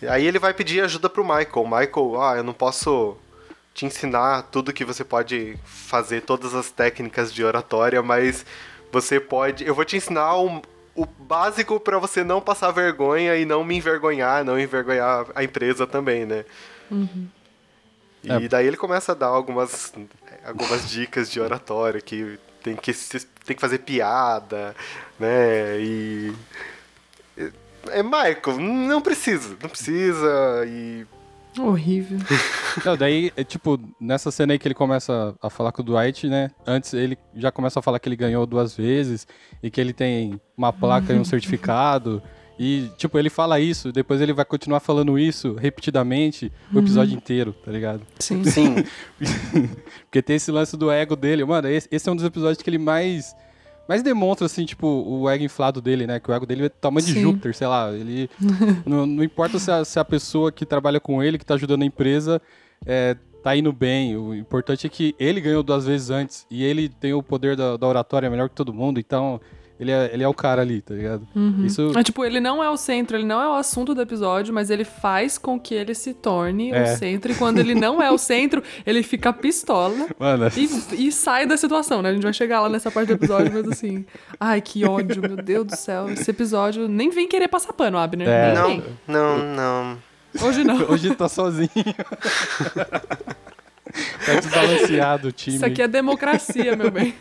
Aí 0.09 0.27
ele 0.27 0.39
vai 0.41 0.53
pedir 0.53 0.81
ajuda 0.83 1.09
pro 1.09 1.23
Michael. 1.25 1.65
Michael, 1.65 2.21
ah, 2.21 2.35
eu 2.37 2.43
não 2.43 2.53
posso 2.53 3.17
te 3.79 3.87
ensinar 3.87 4.43
tudo 4.51 4.73
que 4.73 4.85
você 4.85 5.05
pode 5.05 5.57
fazer, 5.65 6.23
todas 6.23 6.53
as 6.53 6.69
técnicas 6.69 7.33
de 7.33 7.45
oratória, 7.45 8.03
mas 8.03 8.45
você 8.91 9.21
pode. 9.21 9.65
Eu 9.65 9.73
vou 9.73 9.85
te 9.85 9.97
ensinar 9.97 10.35
o, 10.35 10.61
o 10.97 11.07
básico 11.07 11.79
pra 11.79 11.97
você 11.97 12.25
não 12.25 12.41
passar 12.41 12.73
vergonha 12.73 13.37
e 13.37 13.45
não 13.45 13.63
me 13.63 13.77
envergonhar, 13.77 14.45
não 14.45 14.59
envergonhar 14.59 15.27
a 15.33 15.45
empresa 15.45 15.87
também, 15.87 16.27
né? 16.27 16.45
E 18.25 18.33
É. 18.33 18.49
daí 18.49 18.67
ele 18.67 18.77
começa 18.77 19.13
a 19.13 19.15
dar 19.15 19.29
algumas, 19.29 19.93
algumas 20.45 20.91
dicas 20.91 21.31
de 21.31 21.41
oratória 21.41 22.01
que 22.01 22.37
tem 22.65 22.75
que, 22.75 22.93
tem 23.45 23.55
que 23.55 23.61
fazer 23.61 23.79
piada, 23.79 24.75
né? 25.21 25.79
E. 25.79 26.35
É, 27.91 28.03
Michael, 28.03 28.59
não 28.59 29.01
precisa, 29.01 29.57
não 29.63 29.69
precisa. 29.71 30.65
E. 30.67 31.07
Horrível. 31.59 32.19
Não, 32.85 32.97
daí, 32.97 33.33
é, 33.37 33.43
tipo, 33.43 33.79
nessa 34.01 34.31
cena 34.31 34.53
aí 34.53 34.59
que 34.59 34.69
ele 34.69 34.75
começa 34.75 35.35
a 35.43 35.51
falar 35.51 35.73
com 35.73 35.83
o 35.83 35.85
Dwight, 35.85 36.29
né? 36.29 36.51
Antes 36.67 36.95
ele 36.95 37.19
já 37.35 37.51
começa 37.51 37.81
a 37.81 37.83
falar 37.83 37.99
que 37.99 38.09
ele 38.09 38.17
ganhou 38.17 38.47
duas 38.47 38.77
vezes 38.77 39.27
e 39.63 39.71
que 39.71 39.81
ele 39.81 39.93
tem 39.93 40.41
uma 40.57 40.73
placa 40.73 41.13
e 41.13 41.19
um 41.19 41.25
certificado 41.25 42.23
E, 42.59 42.91
tipo, 42.97 43.17
ele 43.19 43.31
fala 43.31 43.61
isso, 43.61 43.93
depois 43.93 44.21
ele 44.21 44.33
vai 44.33 44.45
continuar 44.45 44.81
falando 44.81 45.17
isso 45.17 45.55
repetidamente 45.55 46.51
o 46.73 46.79
episódio 46.81 47.15
inteiro, 47.17 47.53
tá 47.65 47.71
ligado? 47.71 48.03
Sim. 48.19 48.43
Sim. 48.45 48.75
Porque 50.05 50.21
tem 50.21 50.37
esse 50.37 50.51
lance 50.51 50.77
do 50.77 50.91
ego 50.91 51.15
dele. 51.15 51.45
Mano, 51.45 51.69
esse, 51.69 51.89
esse 51.91 52.09
é 52.09 52.13
um 52.13 52.17
dos 52.17 52.25
episódios 52.25 52.61
que 52.61 52.69
ele 52.69 52.79
mais. 52.79 53.35
Mais 53.89 54.03
demonstra, 54.03 54.45
assim, 54.45 54.67
tipo, 54.67 54.87
o 54.87 55.31
ego 55.31 55.43
inflado 55.43 55.81
dele, 55.81 56.07
né? 56.07 56.21
Que 56.21 56.31
o 56.31 56.35
ego 56.35 56.45
dele 56.45 56.67
é 56.67 56.69
tamanho 56.69 57.07
de 57.07 57.15
Sim. 57.15 57.23
Júpiter, 57.23 57.55
sei 57.57 57.67
lá. 57.67 57.91
Ele. 57.91 58.29
não, 58.85 59.07
não 59.07 59.25
importa 59.25 59.59
se 59.59 59.71
a, 59.71 59.83
se 59.83 59.99
a 59.99 60.05
pessoa 60.05 60.53
que 60.53 60.67
trabalha 60.67 61.01
com 61.01 61.23
ele, 61.23 61.39
que 61.39 61.47
tá 61.47 61.55
ajudando 61.55 61.83
a 61.83 61.87
empresa, 61.87 62.41
é, 62.85 63.17
tá 63.43 63.57
indo 63.57 63.73
bem. 63.73 64.15
O 64.15 64.35
importante 64.35 64.87
é 64.87 64.91
que 64.91 65.15
ele 65.19 65.41
ganhou 65.41 65.63
duas 65.63 65.87
vezes 65.87 66.11
antes. 66.11 66.47
E 66.51 66.63
ele 66.63 66.91
tem 66.91 67.15
o 67.15 67.23
poder 67.23 67.57
da, 67.57 67.79
da 67.79 67.87
oratória 67.87 68.29
melhor 68.29 68.51
que 68.51 68.55
todo 68.55 68.75
mundo. 68.75 69.01
Então, 69.01 69.41
ele 69.81 69.91
é, 69.93 70.11
ele 70.13 70.23
é 70.25 70.29
o 70.29 70.35
cara 70.35 70.63
ali, 70.63 70.81
tá 70.81 70.93
ligado? 70.95 71.27
Isso. 71.65 71.93
É, 71.97 72.03
tipo, 72.03 72.25
ele 72.25 72.41
não 72.41 72.63
é 72.63 72.69
o 72.69 72.77
centro, 72.77 73.17
ele 73.17 73.25
não 73.27 73.41
é 73.41 73.49
o 73.49 73.53
assunto 73.55 73.95
do 73.95 74.03
episódio, 74.03 74.53
mas 74.53 74.71
ele 74.71 74.85
faz 74.85 75.39
com 75.39 75.59
que 75.59 75.75
ele 75.75 75.95
se 75.95 76.13
torne 76.15 76.71
É. 76.73 76.83
o 76.83 76.87
centro. 76.97 77.31
E 77.31 77.35
quando 77.35 77.59
ele 77.59 77.75
não 77.75 78.03
é 78.03 78.11
o 78.11 78.19
centro, 78.19 78.63
ele 78.85 79.03
fica 79.03 79.33
pistola. 79.33 79.95
Mano, 80.19 80.49
E, 80.57 81.07
e 81.07 81.13
sai 81.13 81.47
da 81.47 81.57
situação, 81.57 82.03
né? 82.03 82.11
A 82.11 82.13
gente 82.13 82.23
vai 82.25 82.33
chegar 82.33 82.61
lá 82.61 82.69
nessa 82.69 82.91
parte 82.91 83.09
do 83.09 83.13
episódio, 83.15 83.53
mas 83.53 83.69
assim. 83.69 84.05
Ai, 84.41 84.61
que 84.61 84.85
ódio, 84.85 85.23
meu 85.23 85.37
Deus 85.37 85.67
do 85.67 85.77
céu. 85.77 86.09
Esse 86.11 86.31
episódio 86.31 86.89
nem 86.89 87.11
vem 87.11 87.29
querer 87.29 87.49
passar 87.49 87.73
pano, 87.73 87.99
Abner. 87.99 88.29
É. 88.29 88.55
Não, 88.55 88.67
vem. 88.69 88.83
não, 89.07 89.39
não. 89.39 89.99
Hoje 90.43 90.65
não. 90.65 90.77
hoje 90.91 91.15
tá 91.15 91.29
sozinho. 91.29 91.69
tá 94.27 94.35
desbalanceado 94.41 95.29
o 95.29 95.33
time. 95.33 95.57
Isso 95.57 95.65
aqui 95.65 95.83
é 95.83 95.89
democracia, 95.89 96.75
meu 96.77 96.91
bem. 96.91 97.15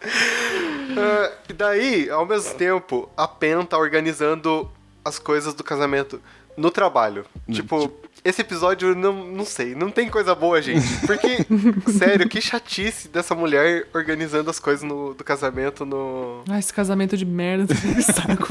Ah, 1.00 1.30
e 1.48 1.52
daí, 1.52 2.10
ao 2.10 2.26
mesmo 2.26 2.54
tempo, 2.54 3.08
a 3.16 3.28
Pen 3.28 3.62
tá 3.64 3.78
organizando 3.78 4.68
as 5.04 5.16
coisas 5.18 5.54
do 5.54 5.62
casamento 5.62 6.20
no 6.56 6.72
trabalho. 6.72 7.24
Tipo, 7.48 7.92
esse 8.24 8.40
episódio, 8.40 8.96
não, 8.96 9.12
não 9.26 9.44
sei, 9.44 9.76
não 9.76 9.90
tem 9.90 10.08
coisa 10.08 10.34
boa, 10.34 10.60
gente. 10.60 10.84
Porque, 11.06 11.46
sério, 11.92 12.28
que 12.28 12.40
chatice 12.40 13.06
dessa 13.08 13.32
mulher 13.34 13.86
organizando 13.94 14.50
as 14.50 14.58
coisas 14.58 14.82
no, 14.82 15.14
do 15.14 15.22
casamento 15.22 15.86
no. 15.86 16.42
Ai, 16.50 16.58
esse 16.58 16.72
casamento 16.72 17.16
de 17.16 17.24
merda, 17.24 17.72
saco. 18.02 18.48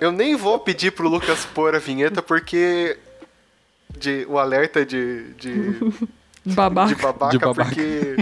Eu 0.00 0.12
nem 0.12 0.36
vou 0.36 0.58
pedir 0.58 0.90
pro 0.92 1.08
Lucas 1.08 1.46
pôr 1.46 1.74
a 1.74 1.78
vinheta 1.78 2.20
porque. 2.20 2.98
De, 3.96 4.26
o 4.28 4.38
alerta 4.38 4.84
de, 4.84 5.32
de, 5.34 5.78
Babaca. 6.44 6.94
de 6.94 7.00
babaca, 7.00 7.30
De 7.30 7.38
babaca. 7.38 7.64
porque. 7.74 8.16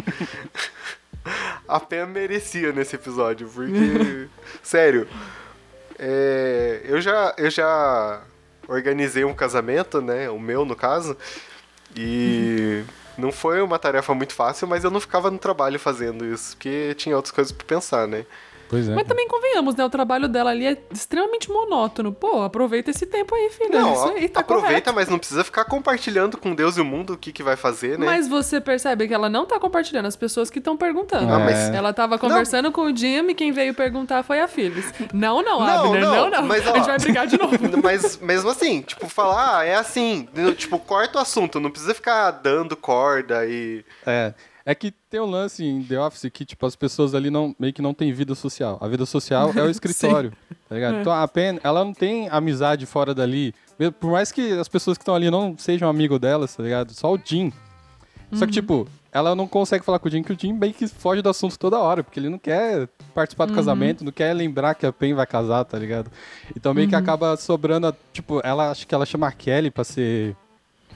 A 1.66 1.80
Pam 1.80 2.06
merecia 2.06 2.72
nesse 2.72 2.96
episódio, 2.96 3.48
porque. 3.48 4.28
sério. 4.62 5.08
é, 5.98 6.82
eu, 6.84 7.00
já, 7.00 7.34
eu 7.36 7.50
já 7.50 8.22
organizei 8.68 9.24
um 9.24 9.34
casamento, 9.34 10.00
né? 10.00 10.28
O 10.30 10.38
meu, 10.38 10.64
no 10.64 10.76
caso. 10.76 11.16
E. 11.96 12.82
Não 13.16 13.30
foi 13.30 13.62
uma 13.62 13.78
tarefa 13.78 14.12
muito 14.12 14.34
fácil, 14.34 14.66
mas 14.66 14.82
eu 14.82 14.90
não 14.90 15.00
ficava 15.00 15.30
no 15.30 15.38
trabalho 15.38 15.78
fazendo 15.78 16.24
isso, 16.24 16.56
porque 16.56 16.94
tinha 16.96 17.14
outras 17.14 17.30
coisas 17.30 17.52
pra 17.52 17.64
pensar, 17.64 18.08
né? 18.08 18.26
Pois 18.68 18.88
é. 18.88 18.94
Mas 18.94 19.06
também 19.06 19.28
convenhamos, 19.28 19.74
né? 19.74 19.84
O 19.84 19.90
trabalho 19.90 20.28
dela 20.28 20.50
ali 20.50 20.66
é 20.66 20.76
extremamente 20.92 21.50
monótono. 21.50 22.12
Pô, 22.12 22.42
aproveita 22.42 22.90
esse 22.90 23.06
tempo 23.06 23.34
aí, 23.34 23.50
filha. 23.50 23.80
Não, 23.80 23.92
Isso 23.92 24.08
aí 24.08 24.28
tá 24.28 24.40
aproveita, 24.40 24.68
correto. 24.70 24.94
mas 24.94 25.08
não 25.08 25.18
precisa 25.18 25.44
ficar 25.44 25.64
compartilhando 25.64 26.36
com 26.38 26.54
Deus 26.54 26.76
e 26.76 26.80
o 26.80 26.84
mundo 26.84 27.14
o 27.14 27.16
que, 27.18 27.32
que 27.32 27.42
vai 27.42 27.56
fazer, 27.56 27.98
né? 27.98 28.06
Mas 28.06 28.26
você 28.28 28.60
percebe 28.60 29.06
que 29.06 29.14
ela 29.14 29.28
não 29.28 29.46
tá 29.46 29.58
compartilhando 29.60 30.06
as 30.06 30.16
pessoas 30.16 30.50
que 30.50 30.58
estão 30.58 30.76
perguntando. 30.76 31.32
Ah, 31.32 31.38
mas- 31.38 31.68
Ela 31.74 31.92
tava 31.92 32.18
conversando 32.18 32.70
com 32.72 32.82
o 32.82 32.96
Jim 32.96 33.28
e 33.28 33.34
quem 33.34 33.52
veio 33.52 33.74
perguntar 33.74 34.22
foi 34.22 34.40
a 34.40 34.48
Phyllis. 34.48 34.92
Não, 35.12 35.42
não, 35.42 35.60
Não, 35.60 35.84
Abner, 35.86 36.00
não, 36.00 36.14
não, 36.14 36.30
não. 36.30 36.42
mas, 36.44 36.66
ó, 36.66 36.72
a 36.72 36.76
gente 36.78 36.86
vai 36.86 36.98
brigar 36.98 37.26
de 37.26 37.38
novo. 37.38 37.54
Mas 37.82 38.16
mesmo 38.18 38.50
assim, 38.50 38.82
tipo, 38.82 39.08
falar, 39.08 39.58
ah, 39.58 39.64
é 39.64 39.74
assim, 39.74 40.28
tipo, 40.56 40.78
corta 40.78 41.18
o 41.18 41.20
assunto, 41.20 41.60
não 41.60 41.70
precisa 41.70 41.94
ficar 41.94 42.30
dando 42.30 42.76
corda 42.76 43.44
e. 43.46 43.84
É. 44.06 44.32
É 44.66 44.74
que 44.74 44.90
tem 44.90 45.20
um 45.20 45.26
lance 45.26 45.62
em 45.62 45.82
The 45.82 46.00
Office 46.00 46.30
que, 46.32 46.44
tipo, 46.44 46.64
as 46.64 46.74
pessoas 46.74 47.14
ali 47.14 47.28
não, 47.30 47.54
meio 47.58 47.72
que 47.72 47.82
não 47.82 47.92
têm 47.92 48.12
vida 48.12 48.34
social. 48.34 48.78
A 48.80 48.88
vida 48.88 49.04
social 49.04 49.52
é 49.54 49.62
o 49.62 49.68
escritório, 49.70 50.32
tá 50.68 50.74
ligado? 50.74 50.94
Então 51.00 51.12
a 51.12 51.28
Pen, 51.28 51.60
ela 51.62 51.84
não 51.84 51.92
tem 51.92 52.28
amizade 52.30 52.86
fora 52.86 53.14
dali. 53.14 53.54
Por 54.00 54.10
mais 54.10 54.32
que 54.32 54.52
as 54.52 54.66
pessoas 54.68 54.96
que 54.96 55.02
estão 55.02 55.14
ali 55.14 55.30
não 55.30 55.54
sejam 55.58 55.88
amigo 55.88 56.18
delas, 56.18 56.56
tá 56.56 56.62
ligado? 56.62 56.92
Só 56.94 57.12
o 57.12 57.18
Jim. 57.22 57.52
Só 58.32 58.46
que, 58.46 58.52
tipo, 58.52 58.88
ela 59.12 59.34
não 59.36 59.46
consegue 59.46 59.84
falar 59.84 59.98
com 59.98 60.08
o 60.08 60.10
Jim, 60.10 60.22
que 60.22 60.32
o 60.32 60.38
Jim 60.38 60.52
meio 60.54 60.72
que 60.72 60.88
foge 60.88 61.20
do 61.22 61.28
assunto 61.28 61.56
toda 61.58 61.78
hora, 61.78 62.02
porque 62.02 62.18
ele 62.18 62.28
não 62.30 62.38
quer 62.38 62.88
participar 63.14 63.44
do 63.44 63.52
casamento, 63.54 64.02
não 64.02 64.10
quer 64.10 64.32
lembrar 64.32 64.74
que 64.74 64.86
a 64.86 64.92
Pen 64.92 65.14
vai 65.14 65.26
casar, 65.26 65.62
tá 65.66 65.78
ligado? 65.78 66.10
Então 66.56 66.72
meio 66.74 66.88
que 66.88 66.96
acaba 66.96 67.36
sobrando, 67.36 67.86
a- 67.86 67.94
tipo, 68.12 68.40
ela 68.42 68.70
acho 68.70 68.86
que 68.88 68.94
ela 68.94 69.04
chama 69.06 69.28
a 69.28 69.32
Kelly 69.32 69.70
pra 69.70 69.84
ser 69.84 70.34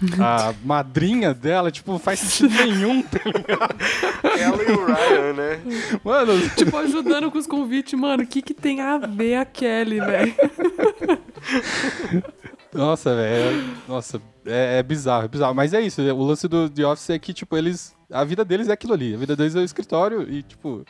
a 0.23 0.55
madrinha 0.65 1.35
dela, 1.35 1.71
tipo, 1.71 1.91
não 1.93 1.99
faz 1.99 2.21
sentido 2.21 2.55
nenhum, 2.65 3.03
tá 3.03 3.19
ligado? 3.25 3.77
Ela 4.39 4.63
e 4.63 4.73
o 4.73 4.87
Ryan, 4.87 5.33
né? 5.33 5.61
Mano, 6.05 6.49
tipo, 6.51 6.77
ajudando 6.77 7.31
com 7.31 7.39
os 7.39 7.47
convites. 7.47 7.99
Mano, 7.99 8.23
o 8.23 8.27
que 8.27 8.43
que 8.43 8.55
tem 8.55 8.81
a 8.81 8.99
ver 8.99 9.37
a 9.37 9.45
Kelly, 9.45 10.01
velho? 10.01 10.35
nossa, 12.73 13.15
velho. 13.15 13.65
Nossa, 13.87 14.21
é, 14.47 14.79
é 14.79 14.83
bizarro, 14.83 15.25
é 15.25 15.29
bizarro. 15.29 15.55
Mas 15.55 15.73
é 15.75 15.81
isso, 15.81 16.01
o 16.03 16.25
lance 16.25 16.47
do 16.49 16.69
The 16.69 16.87
Office 16.87 17.11
é 17.11 17.19
que, 17.19 17.33
tipo, 17.33 17.57
eles. 17.57 17.97
A 18.11 18.25
vida 18.25 18.45
deles 18.45 18.69
é 18.69 18.73
aquilo 18.73 18.95
ali. 18.95 19.15
A 19.15 19.19
vida 19.19 19.37
deles 19.37 19.55
é 19.55 19.59
o 19.59 19.65
escritório 19.65 20.23
e, 20.31 20.43
tipo. 20.43 20.85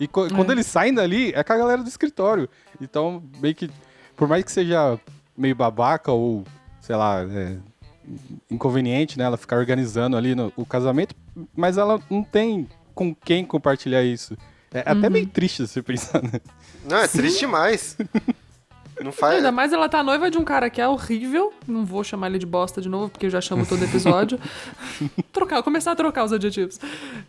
E 0.00 0.08
co- 0.08 0.28
quando 0.28 0.50
eles 0.50 0.66
saem 0.66 0.92
dali, 0.92 1.32
é 1.34 1.44
com 1.44 1.52
a 1.52 1.56
galera 1.56 1.82
do 1.82 1.88
escritório. 1.88 2.48
Então, 2.80 3.22
meio 3.40 3.54
que. 3.54 3.70
Por 4.16 4.28
mais 4.28 4.44
que 4.44 4.52
seja 4.52 4.98
meio 5.36 5.54
babaca 5.54 6.12
ou, 6.12 6.44
sei 6.80 6.96
lá, 6.96 7.22
é, 7.22 7.56
inconveniente, 8.50 9.18
né? 9.18 9.24
Ela 9.24 9.36
ficar 9.36 9.56
organizando 9.56 10.16
ali 10.16 10.34
no, 10.34 10.52
o 10.56 10.64
casamento, 10.64 11.14
mas 11.56 11.78
ela 11.78 12.00
não 12.10 12.22
tem 12.22 12.68
com 12.94 13.14
quem 13.14 13.44
compartilhar 13.44 14.02
isso. 14.02 14.36
É 14.72 14.80
até 14.84 15.08
meio 15.08 15.26
triste 15.26 15.66
se 15.66 15.72
você 15.72 15.82
pensar, 15.82 16.22
né? 16.22 16.40
Não, 16.84 16.98
é 16.98 17.06
triste 17.06 17.40
demais. 17.40 17.96
Não 19.02 19.12
faz. 19.12 19.36
Ainda 19.36 19.50
mais 19.50 19.72
ela 19.72 19.88
tá 19.88 20.02
noiva 20.02 20.30
de 20.30 20.38
um 20.38 20.44
cara 20.44 20.70
que 20.70 20.80
é 20.80 20.86
horrível. 20.86 21.52
Não 21.66 21.84
vou 21.84 22.04
chamar 22.04 22.28
ele 22.28 22.38
de 22.38 22.46
bosta 22.46 22.80
de 22.80 22.88
novo, 22.88 23.08
porque 23.08 23.26
eu 23.26 23.30
já 23.30 23.40
chamo 23.40 23.66
todo 23.66 23.84
episódio. 23.84 24.38
trocar, 25.32 25.62
começar 25.62 25.92
a 25.92 25.96
trocar 25.96 26.24
os 26.24 26.32
adjetivos. 26.32 26.78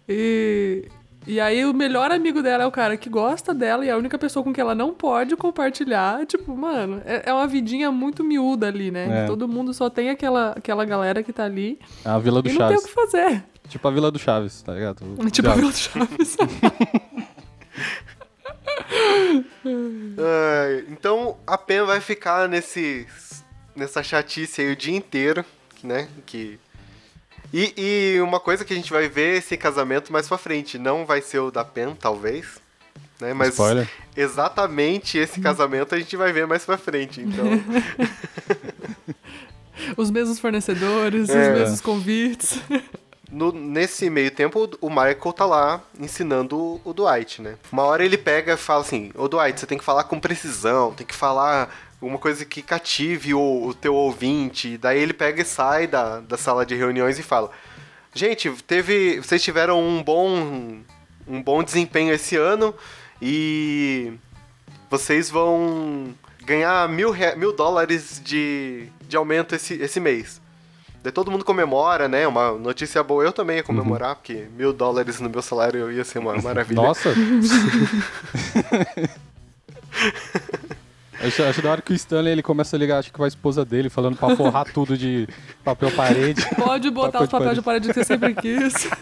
E, 0.08 0.88
e 1.28 1.40
aí 1.40 1.66
o 1.66 1.74
melhor 1.74 2.12
amigo 2.12 2.42
dela 2.42 2.64
é 2.64 2.68
o 2.68 2.72
cara 2.72 2.96
que 2.98 3.10
gosta 3.10 3.54
dela 3.54 3.86
e 3.86 3.90
é 3.90 3.92
a 3.92 3.98
única 3.98 4.18
pessoa 4.18 4.44
com 4.44 4.54
que 4.54 4.62
ela 4.62 4.76
não 4.76 4.94
pode 4.94 5.36
compartilhar. 5.36 6.26
Tipo, 6.26 6.56
mano, 6.56 7.02
é, 7.06 7.24
é 7.30 7.34
uma 7.34 7.48
vidinha 7.48 7.92
muito 7.92 8.24
miúda 8.24 8.68
ali, 8.68 8.92
né? 8.92 9.24
É. 9.24 9.26
Todo 9.26 9.48
mundo 9.48 9.74
só 9.74 9.90
tem 9.90 10.10
aquela, 10.10 10.52
aquela 10.52 10.86
galera 10.86 11.24
que 11.24 11.34
tá 11.34 11.46
ali 11.46 11.80
É 12.04 12.10
a 12.10 12.18
Vila 12.20 12.42
do 12.42 12.50
e 12.50 12.54
não 12.54 12.68
tem 12.68 12.78
o 12.78 12.82
Chaves. 12.82 12.86
que 12.86 12.94
fazer. 12.94 13.44
Tipo 13.68 13.88
a 13.88 13.92
Vila 13.92 14.12
do 14.12 14.20
Chaves, 14.20 14.62
tá 14.62 14.74
ligado? 14.74 15.04
O 15.18 15.30
Tipo 15.32 15.50
a. 15.50 15.54
Vila 15.56 15.72
do 15.72 15.78
Chaves. 15.78 16.38
Então 20.90 21.38
a 21.46 21.58
Pen 21.58 21.84
vai 21.84 22.00
ficar 22.00 22.48
nesse, 22.48 23.08
nessa 23.76 24.02
chatice 24.04 24.62
aí 24.62 24.72
o 24.72 24.76
dia 24.76 24.96
inteiro, 24.96 25.44
né? 25.84 26.08
Que... 26.26 26.60
E, 27.54 27.74
e 28.18 28.22
uma 28.22 28.40
coisa 28.40 28.66
que 28.66 28.74
a 28.74 28.76
gente 28.76 28.92
vai 28.92 29.08
ver 29.08 29.38
esse 29.38 29.56
casamento 29.58 30.12
mais 30.12 30.28
pra 30.28 30.38
frente, 30.38 30.78
não 30.78 31.06
vai 31.06 31.22
ser 31.22 31.40
o 31.40 31.52
da 31.52 31.64
Pen, 31.64 31.96
talvez. 31.96 32.60
Né? 33.20 33.34
Mas 33.34 33.50
Spoiler. 33.50 33.90
exatamente 34.16 35.18
esse 35.18 35.40
casamento 35.40 35.96
a 35.96 36.00
gente 36.00 36.18
vai 36.18 36.34
ver 36.34 36.46
mais 36.46 36.66
pra 36.66 36.78
frente. 36.78 37.22
Então, 37.22 37.46
os 39.96 40.12
mesmos 40.12 40.40
fornecedores, 40.40 41.30
É. 41.30 41.52
os 41.54 41.60
mesmos 41.60 41.82
convites. 41.82 42.60
no- 43.32 43.52
nesse 43.52 44.10
meio 44.10 44.32
tempo, 44.32 44.70
o 44.82 44.90
Michael 44.90 45.34
tá 45.36 45.46
lá 45.46 45.82
ensinando 46.00 46.58
o, 46.58 46.82
o 46.86 46.94
Dwight, 46.94 47.42
né? 47.42 47.56
Uma 47.72 47.84
hora 47.84 48.04
ele 48.04 48.18
pega 48.18 48.54
e 48.54 48.58
fala 48.58 48.82
assim: 48.82 49.12
Ô 49.16 49.28
Dwight, 49.28 49.60
você 49.60 49.66
tem 49.66 49.78
que 49.78 49.84
falar 49.84 50.04
com 50.06 50.20
precisão, 50.20 50.94
tem 50.94 51.06
que 51.06 51.16
falar 51.16 51.74
uma 52.06 52.18
coisa 52.18 52.46
que 52.46 52.62
cative 52.62 53.34
o, 53.34 53.68
o 53.68 53.74
teu 53.74 53.96
ouvinte. 53.96 54.78
Daí 54.78 55.00
ele 55.00 55.14
pega 55.14 55.42
e 55.42 55.46
sai 55.46 55.88
da, 55.88 56.20
da 56.20 56.38
sala 56.38 56.66
de 56.66 56.76
reuniões 56.76 57.18
e 57.18 57.24
fala: 57.24 57.50
Gente, 58.14 58.50
teve. 58.68 59.20
Vocês 59.20 59.44
tiveram 59.44 59.82
um 59.82 60.04
bom. 60.04 60.80
um 61.28 61.42
bom 61.42 61.64
desempenho 61.64 62.14
esse 62.14 62.36
ano 62.36 62.74
e 63.22 64.14
vocês 64.90 65.30
vão 65.30 66.14
ganhar 66.44 66.88
mil, 66.88 67.14
mil 67.38 67.54
dólares 67.54 68.22
de, 68.24 68.88
de 69.08 69.18
aumento 69.18 69.56
esse, 69.56 69.74
esse 69.76 70.00
mês. 70.00 70.42
Daí 71.04 71.12
todo 71.12 71.30
mundo 71.30 71.46
comemora, 71.46 72.08
né? 72.08 72.28
Uma 72.28 72.52
notícia 72.54 73.04
boa. 73.04 73.24
Eu 73.24 73.32
também 73.32 73.58
ia 73.58 73.64
comemorar, 73.64 74.16
porque 74.16 74.48
mil 74.56 74.74
dólares 74.74 75.20
no 75.20 75.30
meu 75.30 75.42
salário 75.42 75.92
ia 75.92 76.04
ser 76.04 76.20
uma 76.20 76.36
maravilha. 76.42 76.82
Nossa! 76.82 77.14
acho, 81.22 81.44
acho 81.44 81.62
da 81.62 81.72
hora 81.72 81.82
que 81.82 81.94
o 81.94 81.96
Stanley 81.96 82.34
ele 82.34 82.44
começa 82.44 82.76
a 82.76 82.80
ligar, 82.80 83.00
acho 83.00 83.12
que 83.12 83.18
com 83.18 83.24
a 83.24 83.28
esposa 83.28 83.64
dele, 83.66 83.90
falando 83.90 84.18
pra 84.18 84.36
forrar 84.36 84.66
tudo 84.66 84.98
de 84.98 85.28
papel 85.64 85.92
parede. 85.92 86.46
Pode 86.56 86.90
botar 86.90 87.20
Papel 87.20 87.24
os 87.24 87.30
papéis 87.30 87.50
de 87.52 87.56
de 87.56 87.62
parede 87.62 87.88
que 87.88 87.94
você 87.94 88.04
sempre 88.04 88.34
quis. 88.34 88.88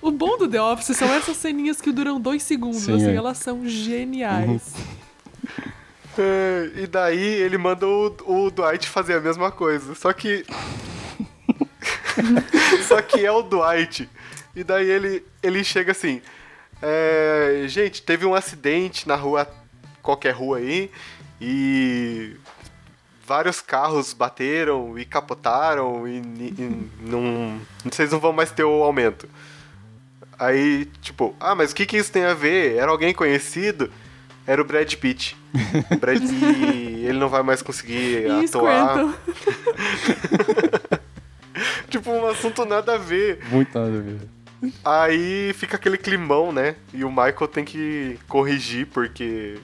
O 0.00 0.10
bom 0.10 0.36
do 0.36 0.48
The 0.48 0.60
Office 0.60 0.96
são 0.96 1.12
essas 1.12 1.36
ceninhas 1.36 1.80
que 1.80 1.90
duram 1.90 2.20
dois 2.20 2.42
segundos, 2.42 2.82
Sim, 2.82 2.94
assim, 2.94 3.10
é. 3.10 3.14
elas 3.14 3.38
são 3.38 3.66
geniais. 3.66 4.74
É, 6.18 6.70
e 6.76 6.86
daí 6.86 7.18
ele 7.18 7.56
manda 7.56 7.86
o, 7.86 8.14
o 8.26 8.50
Dwight 8.50 8.88
fazer 8.88 9.14
a 9.14 9.20
mesma 9.20 9.50
coisa. 9.50 9.94
Só 9.94 10.12
que. 10.12 10.44
Só 12.86 13.00
que 13.00 13.24
é 13.24 13.32
o 13.32 13.42
Dwight. 13.42 14.08
E 14.54 14.62
daí 14.62 14.88
ele, 14.88 15.24
ele 15.42 15.64
chega 15.64 15.92
assim. 15.92 16.20
É, 16.82 17.64
gente, 17.68 18.02
teve 18.02 18.26
um 18.26 18.34
acidente 18.34 19.06
na 19.06 19.14
rua. 19.14 19.48
Qualquer 20.02 20.32
rua 20.32 20.58
aí. 20.58 20.90
E. 21.40 22.36
Vários 23.24 23.60
carros 23.60 24.12
bateram 24.12 24.98
e 24.98 25.04
capotaram 25.04 26.06
e, 26.08 26.18
e 26.18 26.90
não. 27.00 27.60
Vocês 27.84 28.10
não 28.10 28.18
vão 28.18 28.32
mais 28.32 28.50
ter 28.50 28.64
o 28.64 28.82
aumento. 28.82 29.28
Aí, 30.38 30.86
tipo, 31.00 31.34
ah, 31.38 31.54
mas 31.54 31.70
o 31.70 31.74
que, 31.74 31.86
que 31.86 31.96
isso 31.96 32.10
tem 32.10 32.24
a 32.24 32.34
ver? 32.34 32.76
Era 32.76 32.90
alguém 32.90 33.14
conhecido? 33.14 33.90
Era 34.44 34.60
o 34.60 34.64
Brad 34.64 34.92
Pitt. 34.96 35.36
O 35.88 35.96
Brad 35.96 36.20
e 36.74 37.06
ele 37.06 37.18
não 37.18 37.28
vai 37.28 37.44
mais 37.44 37.62
conseguir 37.62 38.26
E 38.26 38.44
atuar. 38.44 39.14
Tipo, 41.88 42.10
um 42.10 42.26
assunto 42.26 42.64
nada 42.64 42.94
a 42.94 42.98
ver. 42.98 43.38
Muito 43.50 43.78
nada 43.78 43.98
a 43.98 44.00
ver. 44.00 44.20
Aí 44.84 45.52
fica 45.54 45.76
aquele 45.76 45.98
climão, 45.98 46.52
né? 46.52 46.76
E 46.92 47.04
o 47.04 47.10
Michael 47.10 47.48
tem 47.48 47.64
que 47.64 48.18
corrigir, 48.28 48.86
porque 48.86 49.58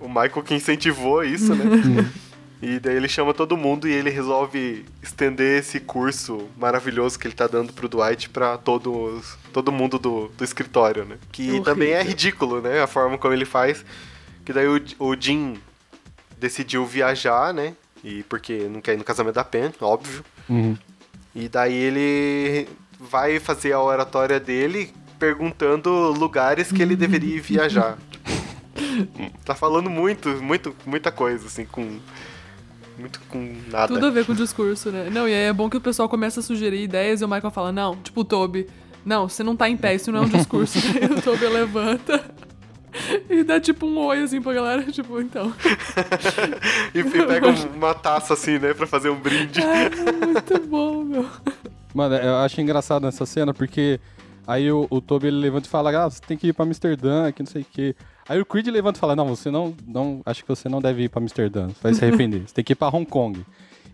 o 0.00 0.08
Michael 0.08 0.42
que 0.42 0.54
incentivou 0.54 1.22
isso, 1.22 1.54
né? 1.54 1.64
e 2.60 2.80
daí 2.80 2.96
ele 2.96 3.08
chama 3.08 3.32
todo 3.32 3.56
mundo 3.56 3.86
e 3.86 3.92
ele 3.92 4.10
resolve 4.10 4.84
estender 5.02 5.60
esse 5.60 5.78
curso 5.78 6.48
maravilhoso 6.56 7.18
que 7.18 7.26
ele 7.26 7.34
tá 7.34 7.46
dando 7.46 7.72
pro 7.72 7.88
Dwight 7.88 8.28
pra 8.28 8.58
todos, 8.58 9.36
todo 9.52 9.70
mundo 9.70 9.98
do, 9.98 10.28
do 10.28 10.44
escritório, 10.44 11.04
né? 11.04 11.16
Que 11.30 11.44
Horrível. 11.44 11.62
também 11.64 11.92
é 11.92 12.02
ridículo, 12.02 12.60
né? 12.60 12.82
A 12.82 12.86
forma 12.86 13.16
como 13.16 13.32
ele 13.32 13.44
faz. 13.44 13.84
Que 14.44 14.52
daí 14.52 14.66
o, 14.66 14.80
o 14.98 15.16
Jim 15.18 15.56
decidiu 16.38 16.84
viajar, 16.84 17.54
né? 17.54 17.74
E 18.02 18.22
porque 18.24 18.68
não 18.68 18.80
quer 18.80 18.94
ir 18.94 18.98
no 18.98 19.04
casamento 19.04 19.36
da 19.36 19.44
Pen, 19.44 19.72
óbvio. 19.80 20.24
Uhum. 20.48 20.76
E 21.34 21.48
daí 21.48 21.74
ele 21.74 22.68
vai 22.98 23.38
fazer 23.38 23.72
a 23.72 23.80
oratória 23.80 24.38
dele 24.40 24.92
perguntando 25.18 25.90
lugares 26.12 26.70
que 26.72 26.82
ele 26.82 26.96
deveria 26.96 27.40
viajar. 27.40 27.96
tá 29.44 29.54
falando 29.54 29.88
muito, 29.90 30.28
muito, 30.42 30.74
muita 30.86 31.10
coisa, 31.12 31.46
assim, 31.46 31.64
com. 31.64 31.98
Muito 32.98 33.20
com 33.28 33.56
nada. 33.70 33.88
Tudo 33.92 34.06
a 34.06 34.10
ver 34.10 34.24
com 34.24 34.32
o 34.32 34.36
discurso, 34.36 34.90
né? 34.92 35.08
Não, 35.10 35.28
e 35.28 35.32
aí 35.34 35.44
é 35.46 35.52
bom 35.52 35.68
que 35.68 35.76
o 35.76 35.80
pessoal 35.80 36.08
começa 36.08 36.38
a 36.38 36.42
sugerir 36.44 36.80
ideias 36.84 37.20
e 37.20 37.24
o 37.24 37.28
Michael 37.28 37.50
fala, 37.50 37.72
não, 37.72 37.96
tipo 37.96 38.20
o 38.20 38.24
Toby, 38.24 38.68
não, 39.04 39.28
você 39.28 39.42
não 39.42 39.56
tá 39.56 39.68
em 39.68 39.76
pé, 39.76 39.96
isso 39.96 40.12
não 40.12 40.20
é 40.20 40.22
um 40.22 40.28
discurso. 40.28 40.78
Daí 40.94 41.10
o 41.10 41.20
Toby 41.20 41.44
levanta 41.46 42.24
e 43.28 43.42
dá 43.42 43.58
tipo 43.58 43.84
um 43.86 43.98
oi 43.98 44.22
assim 44.22 44.40
pra 44.40 44.52
galera, 44.52 44.82
tipo, 44.92 45.20
então. 45.20 45.52
E, 46.94 47.00
e 47.00 47.02
pega 47.26 47.48
um- 47.48 47.76
uma 47.76 47.94
taça 47.94 48.34
assim, 48.34 48.60
né, 48.60 48.72
pra 48.72 48.86
fazer 48.86 49.08
um 49.10 49.16
brinde. 49.18 49.60
É 49.60 49.90
muito 50.26 50.60
bom, 50.68 51.02
meu. 51.02 51.26
Mano, 51.94 52.16
eu 52.16 52.36
acho 52.38 52.60
engraçado 52.60 53.04
nessa 53.04 53.24
cena, 53.24 53.54
porque 53.54 54.00
aí 54.44 54.70
o, 54.70 54.88
o 54.90 55.00
Toby 55.00 55.28
ele 55.28 55.36
levanta 55.38 55.68
e 55.68 55.70
fala, 55.70 56.04
ah, 56.04 56.10
você 56.10 56.20
tem 56.20 56.36
que 56.36 56.48
ir 56.48 56.52
pra 56.52 56.64
Amsterdã, 56.64 57.30
que 57.30 57.42
não 57.42 57.50
sei 57.50 57.62
o 57.62 57.64
quê. 57.64 57.94
Aí 58.28 58.40
o 58.40 58.44
Creed 58.44 58.66
levanta 58.66 58.98
e 58.98 59.00
fala, 59.00 59.14
não, 59.14 59.28
você 59.28 59.50
não, 59.50 59.74
não, 59.86 60.20
acho 60.26 60.42
que 60.42 60.48
você 60.48 60.68
não 60.68 60.80
deve 60.80 61.04
ir 61.04 61.08
pra 61.08 61.22
Amsterdã, 61.22 61.68
você 61.68 61.82
vai 61.82 61.94
se 61.94 62.04
arrepender, 62.04 62.42
você 62.48 62.54
tem 62.54 62.64
que 62.64 62.72
ir 62.72 62.76
pra 62.76 62.88
Hong 62.88 63.06
Kong. 63.06 63.44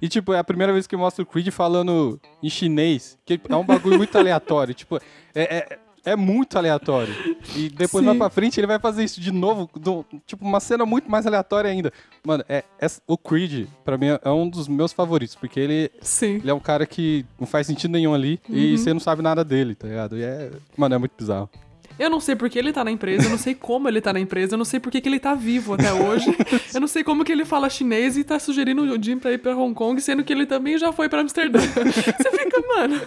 E, 0.00 0.08
tipo, 0.08 0.32
é 0.32 0.38
a 0.38 0.44
primeira 0.44 0.72
vez 0.72 0.86
que 0.86 0.96
mostra 0.96 1.22
o 1.22 1.26
Creed 1.26 1.48
falando 1.50 2.18
em 2.42 2.48
chinês, 2.48 3.18
que 3.26 3.38
é 3.46 3.54
um 3.54 3.64
bagulho 3.64 3.98
muito 3.98 4.16
aleatório, 4.16 4.72
tipo, 4.72 4.96
é, 5.34 5.58
é, 5.58 5.78
é 6.04 6.16
muito 6.16 6.56
aleatório. 6.58 7.14
E 7.56 7.68
depois 7.68 8.04
Sim. 8.04 8.10
lá 8.10 8.14
pra 8.14 8.30
frente 8.30 8.58
ele 8.60 8.66
vai 8.66 8.78
fazer 8.78 9.04
isso 9.04 9.20
de 9.20 9.30
novo, 9.32 9.68
do- 9.78 10.04
tipo, 10.26 10.44
uma 10.44 10.60
cena 10.60 10.84
muito 10.86 11.10
mais 11.10 11.26
aleatória 11.26 11.70
ainda. 11.70 11.92
Mano, 12.24 12.44
é, 12.48 12.64
é- 12.80 12.86
o 13.06 13.16
Creed, 13.16 13.66
pra 13.84 13.96
mim, 13.98 14.06
é 14.22 14.30
um 14.30 14.48
dos 14.48 14.68
meus 14.68 14.92
favoritos, 14.92 15.34
porque 15.36 15.58
ele, 15.60 15.90
Sim. 16.00 16.36
ele 16.36 16.50
é 16.50 16.54
um 16.54 16.60
cara 16.60 16.86
que 16.86 17.24
não 17.38 17.46
faz 17.46 17.66
sentido 17.66 17.90
nenhum 17.92 18.14
ali 18.14 18.40
e 18.48 18.76
você 18.78 18.92
não 18.92 19.00
sabe 19.00 19.22
nada 19.22 19.44
dele, 19.44 19.74
tá 19.74 19.86
ligado? 19.88 20.16
E 20.18 20.22
é. 20.22 20.50
Mano, 20.76 20.94
é 20.94 20.98
muito 20.98 21.12
bizarro. 21.18 21.48
Eu 22.00 22.08
não 22.10 22.18
sei 22.18 22.34
por 22.34 22.48
que 22.48 22.58
ele 22.58 22.72
tá 22.72 22.82
na 22.82 22.90
empresa, 22.90 23.26
eu 23.26 23.30
não 23.30 23.36
sei 23.38 23.54
como 23.54 23.86
ele 23.86 24.00
tá 24.00 24.10
na 24.12 24.18
empresa, 24.20 24.54
eu 24.54 24.58
não 24.58 24.64
sei 24.64 24.80
por 24.80 24.90
que 24.90 25.00
que 25.02 25.08
ele 25.08 25.20
tá 25.20 25.34
vivo 25.34 25.74
até 25.74 25.92
hoje. 25.92 26.34
Eu 26.74 26.80
não 26.80 26.88
sei 26.88 27.04
como 27.04 27.24
que 27.24 27.30
ele 27.30 27.44
fala 27.44 27.68
chinês 27.68 28.16
e 28.16 28.24
tá 28.24 28.38
sugerindo 28.38 28.82
o 28.82 29.02
Jim 29.02 29.18
pra 29.18 29.32
ir 29.32 29.38
pra 29.38 29.54
Hong 29.54 29.74
Kong, 29.74 30.00
sendo 30.00 30.24
que 30.24 30.32
ele 30.32 30.46
também 30.46 30.78
já 30.78 30.92
foi 30.92 31.08
pra 31.10 31.20
Amsterdã. 31.20 31.58
Você 31.60 32.30
fica, 32.38 32.62
mano, 32.74 32.98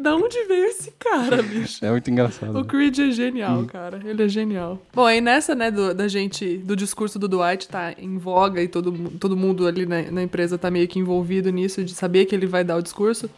da 0.00 0.16
onde 0.16 0.42
veio 0.44 0.64
esse 0.64 0.90
cara, 0.98 1.42
bicho? 1.42 1.84
É 1.84 1.90
muito 1.90 2.10
engraçado. 2.10 2.58
O 2.58 2.64
Creed 2.64 2.98
é 2.98 3.10
genial, 3.10 3.64
cara. 3.66 4.00
Ele 4.04 4.22
é 4.22 4.28
genial. 4.28 4.80
Bom, 4.94 5.04
aí 5.04 5.20
nessa, 5.20 5.54
né, 5.54 5.70
do- 5.70 5.92
da 5.94 6.08
gente, 6.08 6.56
do 6.58 6.74
discurso 6.74 7.18
do 7.18 7.28
Dwight 7.28 7.68
tá 7.68 7.92
em 7.98 8.16
voga 8.16 8.62
e 8.62 8.68
todo, 8.68 8.92
todo 9.20 9.36
mundo 9.36 9.66
ali 9.66 9.84
na, 9.84 10.02
na 10.10 10.22
empresa 10.22 10.56
tá 10.56 10.70
meio 10.70 10.88
que 10.88 10.98
envolvido 10.98 11.50
nisso, 11.50 11.84
de 11.84 11.92
saber 11.92 12.24
que 12.24 12.34
ele 12.34 12.46
vai 12.46 12.64
dar 12.64 12.76
o 12.76 12.82
discurso. 12.82 13.28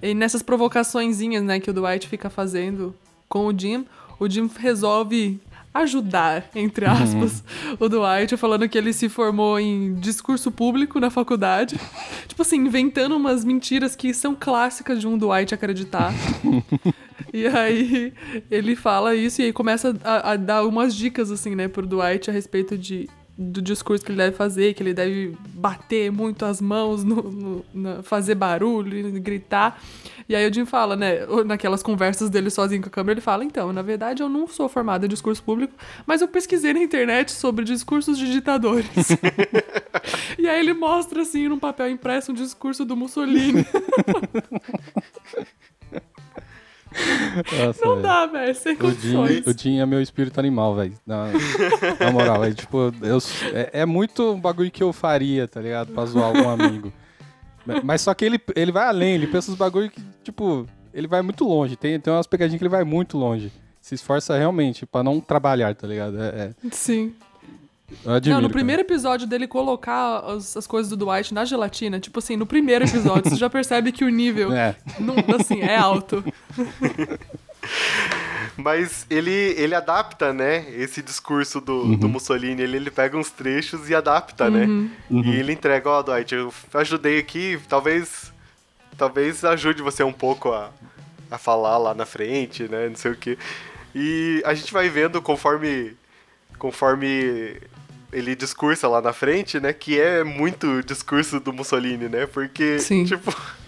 E 0.00 0.14
nessas 0.14 0.42
provocaçõezinhas, 0.42 1.42
né, 1.42 1.58
que 1.58 1.70
o 1.70 1.72
Dwight 1.72 2.06
fica 2.08 2.28
fazendo 2.30 2.94
com 3.28 3.46
o 3.46 3.58
Jim, 3.58 3.84
o 4.18 4.28
Jim 4.28 4.50
resolve 4.58 5.40
ajudar, 5.74 6.48
entre 6.54 6.86
aspas, 6.86 7.42
o 7.80 7.88
Dwight, 7.88 8.36
falando 8.36 8.68
que 8.68 8.78
ele 8.78 8.92
se 8.92 9.08
formou 9.08 9.58
em 9.58 9.94
discurso 9.94 10.52
público 10.52 11.00
na 11.00 11.10
faculdade. 11.10 11.78
tipo 12.28 12.40
assim, 12.40 12.58
inventando 12.58 13.16
umas 13.16 13.44
mentiras 13.44 13.96
que 13.96 14.14
são 14.14 14.36
clássicas 14.38 15.00
de 15.00 15.08
um 15.08 15.18
Dwight 15.18 15.52
acreditar. 15.52 16.12
E 17.32 17.48
aí 17.48 18.12
ele 18.48 18.76
fala 18.76 19.14
isso 19.14 19.42
e 19.42 19.46
aí 19.46 19.52
começa 19.52 19.96
a, 20.04 20.32
a 20.32 20.36
dar 20.36 20.64
umas 20.64 20.94
dicas, 20.94 21.32
assim, 21.32 21.56
né, 21.56 21.66
pro 21.66 21.84
Dwight 21.84 22.30
a 22.30 22.32
respeito 22.32 22.78
de, 22.78 23.08
do 23.36 23.60
discurso 23.60 24.04
que 24.04 24.12
ele 24.12 24.18
deve 24.18 24.36
fazer, 24.36 24.74
que 24.74 24.82
ele 24.82 24.94
deve 24.94 25.36
bater 25.54 26.10
muito 26.12 26.44
as 26.44 26.60
mãos, 26.60 27.02
no, 27.02 27.16
no- 27.22 27.64
na- 27.74 28.02
fazer 28.02 28.34
barulho, 28.36 29.10
gritar. 29.20 29.82
E 30.28 30.36
aí 30.36 30.48
o 30.48 30.54
Jim 30.54 30.64
fala, 30.64 30.94
né, 30.94 31.26
naquelas 31.44 31.82
conversas 31.82 32.30
dele 32.30 32.48
sozinho 32.48 32.80
com 32.80 32.88
a 32.88 32.90
câmera, 32.92 33.14
ele 33.14 33.20
fala, 33.20 33.44
então, 33.44 33.72
na 33.72 33.82
verdade 33.82 34.22
eu 34.22 34.28
não 34.28 34.46
sou 34.46 34.68
formado 34.68 35.04
em 35.04 35.08
discurso 35.08 35.42
público, 35.42 35.74
mas 36.06 36.20
eu 36.20 36.28
pesquisei 36.28 36.72
na 36.72 36.80
internet 36.80 37.32
sobre 37.32 37.64
discursos 37.64 38.16
de 38.16 38.30
ditadores. 38.30 38.88
e 40.38 40.46
aí 40.48 40.60
ele 40.60 40.72
mostra, 40.72 41.22
assim, 41.22 41.48
num 41.48 41.58
papel 41.58 41.90
impresso, 41.90 42.30
um 42.30 42.34
discurso 42.34 42.84
do 42.84 42.96
Mussolini. 42.96 43.66
Nossa, 47.58 47.84
Não 47.84 47.92
velho. 47.96 48.02
dá, 48.02 48.26
velho, 48.26 48.54
sem 48.54 48.76
condições. 48.76 49.46
O 49.46 49.52
Jim 49.58 49.78
é 49.80 49.86
meu 49.86 50.00
espírito 50.00 50.38
animal, 50.38 50.74
velho. 50.76 50.94
Na, 51.06 51.26
na 52.00 52.10
moral, 52.12 52.40
velho. 52.40 52.54
Tipo, 52.54 52.92
eu, 53.02 53.18
é, 53.52 53.70
é 53.82 53.86
muito 53.86 54.32
um 54.34 54.40
bagulho 54.40 54.70
que 54.70 54.82
eu 54.82 54.92
faria, 54.92 55.48
tá 55.48 55.60
ligado? 55.60 55.92
Pra 55.92 56.06
zoar 56.06 56.26
algum 56.26 56.48
amigo. 56.48 56.92
Mas 57.82 58.02
só 58.02 58.12
que 58.14 58.24
ele, 58.24 58.40
ele 58.54 58.70
vai 58.72 58.86
além, 58.86 59.14
ele 59.14 59.26
pensa 59.26 59.50
os 59.50 59.56
bagulhos 59.56 59.90
que, 59.90 60.00
tipo, 60.22 60.66
ele 60.92 61.06
vai 61.06 61.22
muito 61.22 61.44
longe. 61.44 61.76
Tem, 61.76 61.98
tem 61.98 62.12
umas 62.12 62.26
pegadinhas 62.26 62.58
que 62.58 62.64
ele 62.64 62.68
vai 62.70 62.84
muito 62.84 63.16
longe. 63.16 63.50
Se 63.80 63.94
esforça 63.94 64.36
realmente 64.36 64.86
pra 64.86 65.02
não 65.02 65.20
trabalhar, 65.20 65.74
tá 65.74 65.86
ligado? 65.86 66.22
É, 66.22 66.26
é, 66.64 66.68
Sim. 66.70 67.14
Admiro, 68.06 68.34
não, 68.34 68.36
no 68.36 68.48
cara. 68.48 68.52
primeiro 68.52 68.82
episódio 68.82 69.26
dele 69.26 69.46
colocar 69.46 70.20
as, 70.20 70.56
as 70.56 70.66
coisas 70.66 70.90
do 70.90 70.96
Dwight 71.04 71.32
na 71.34 71.44
gelatina, 71.44 72.00
tipo 72.00 72.18
assim, 72.18 72.36
no 72.36 72.46
primeiro 72.46 72.84
episódio, 72.84 73.30
você 73.30 73.36
já 73.36 73.50
percebe 73.50 73.92
que 73.92 74.04
o 74.04 74.08
nível, 74.08 74.52
É. 74.52 74.74
não, 74.98 75.14
assim, 75.38 75.60
é 75.60 75.76
alto. 75.76 76.24
Mas 78.56 79.04
ele, 79.10 79.30
ele 79.56 79.74
adapta, 79.74 80.32
né, 80.32 80.64
esse 80.76 81.02
discurso 81.02 81.60
do, 81.60 81.72
Uhum. 81.82 81.96
do 81.96 82.08
Mussolini. 82.08 82.62
Ele, 82.62 82.76
ele 82.76 82.90
pega 82.90 83.16
uns 83.18 83.30
trechos 83.30 83.90
e 83.90 83.94
adapta, 83.94 84.48
né? 84.48 84.64
Uhum. 85.10 85.24
E 85.24 85.36
ele 85.36 85.52
entrega, 85.52 85.88
ó, 85.90 86.02
Dwight, 86.02 86.32
eu 86.34 86.52
ajudei 86.74 87.18
aqui, 87.18 87.58
talvez. 87.68 88.32
Talvez 88.96 89.44
ajude 89.44 89.82
você 89.82 90.04
um 90.04 90.12
pouco 90.12 90.52
a, 90.52 90.70
a 91.28 91.36
falar 91.36 91.78
lá 91.78 91.94
na 91.94 92.06
frente, 92.06 92.68
né? 92.68 92.88
Não 92.88 92.94
sei 92.94 93.10
o 93.10 93.16
quê. 93.16 93.36
E 93.92 94.40
a 94.46 94.54
gente 94.54 94.72
vai 94.72 94.88
vendo 94.88 95.20
conforme. 95.20 95.96
Conforme 96.56 97.56
ele 98.14 98.34
discursa 98.34 98.88
lá 98.88 99.02
na 99.02 99.12
frente, 99.12 99.58
né? 99.60 99.72
Que 99.72 100.00
é 100.00 100.24
muito 100.24 100.82
discurso 100.82 101.38
do 101.40 101.52
Mussolini, 101.52 102.08
né? 102.08 102.26
Porque, 102.26 102.78
Sim. 102.78 103.04
tipo. 103.04 103.34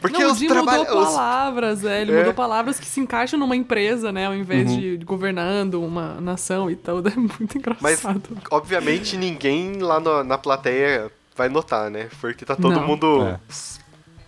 Porque 0.00 0.18
não, 0.18 0.30
o 0.30 0.32
os 0.32 0.38
Jim 0.38 0.48
trabalhos. 0.48 0.88
mudou 0.88 1.04
palavras, 1.04 1.84
é, 1.84 2.02
ele 2.02 2.12
É. 2.12 2.18
mudou 2.18 2.34
palavras 2.34 2.80
que 2.80 2.86
se 2.86 2.98
encaixam 3.00 3.38
numa 3.38 3.54
empresa, 3.54 4.10
né, 4.10 4.26
ao 4.26 4.34
invés 4.34 4.68
de 4.76 4.96
governando 5.04 5.80
uma 5.80 6.20
nação 6.20 6.68
e 6.68 6.74
tal, 6.74 6.98
é 7.06 7.14
muito 7.14 7.38
Mas, 7.80 8.00
engraçado. 8.00 8.22
obviamente, 8.50 9.16
ninguém 9.16 9.78
lá 9.78 10.00
no- 10.00 10.24
na 10.24 10.36
plateia 10.36 11.08
vai 11.36 11.48
notar, 11.48 11.88
né? 11.88 12.08
Porque 12.20 12.44
tá 12.44 12.56
todo 12.56 12.74
Não. 12.74 12.86
mundo 12.86 13.22
É. 13.22 13.38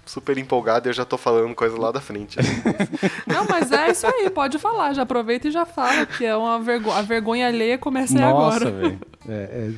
super 0.06 0.38
empolgado 0.38 0.86
e 0.86 0.90
eu 0.90 0.94
já 0.94 1.04
tô 1.04 1.18
falando 1.18 1.54
coisa 1.54 1.76
lá 1.78 1.90
da 1.92 2.00
frente. 2.00 2.38
Não, 3.26 3.44
mas 3.48 3.70
é 3.72 3.90
isso 3.90 4.06
aí, 4.06 4.30
pode 4.30 4.58
falar, 4.58 4.92
já 4.94 5.02
aproveita 5.02 5.48
e 5.48 5.50
já 5.50 5.66
fala, 5.66 6.06
que 6.06 6.24
é 6.24 6.34
uma 6.36 6.58
vergo 6.60 6.90
a 6.90 7.02
vergonha 7.02 7.48
alheia 7.48 7.76
começa 7.76 8.14
aí 8.14 8.20
Nossa, 8.20 8.56
agora. 8.68 8.70
velho. 8.70 8.98
É, 9.28 9.70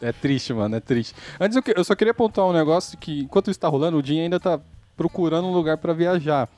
é, 0.00 0.08
é 0.08 0.12
triste, 0.12 0.52
mano, 0.52 0.76
é 0.76 0.80
triste. 0.80 1.14
Antes 1.40 1.56
eu, 1.56 1.62
que- 1.62 1.74
eu 1.76 1.82
só 1.84 1.94
queria 1.94 2.10
apontar 2.12 2.44
um 2.46 2.52
negócio 2.52 2.96
que, 2.98 3.20
enquanto 3.22 3.50
isso 3.50 3.58
tá 3.58 3.66
rolando, 3.68 3.96
o 3.98 4.04
Jim 4.04 4.20
ainda 4.20 4.38
tá 4.38 4.60
procurando 4.96 5.48
um 5.48 5.52
lugar 5.52 5.78
pra 5.78 5.92
viajar. 5.92 6.48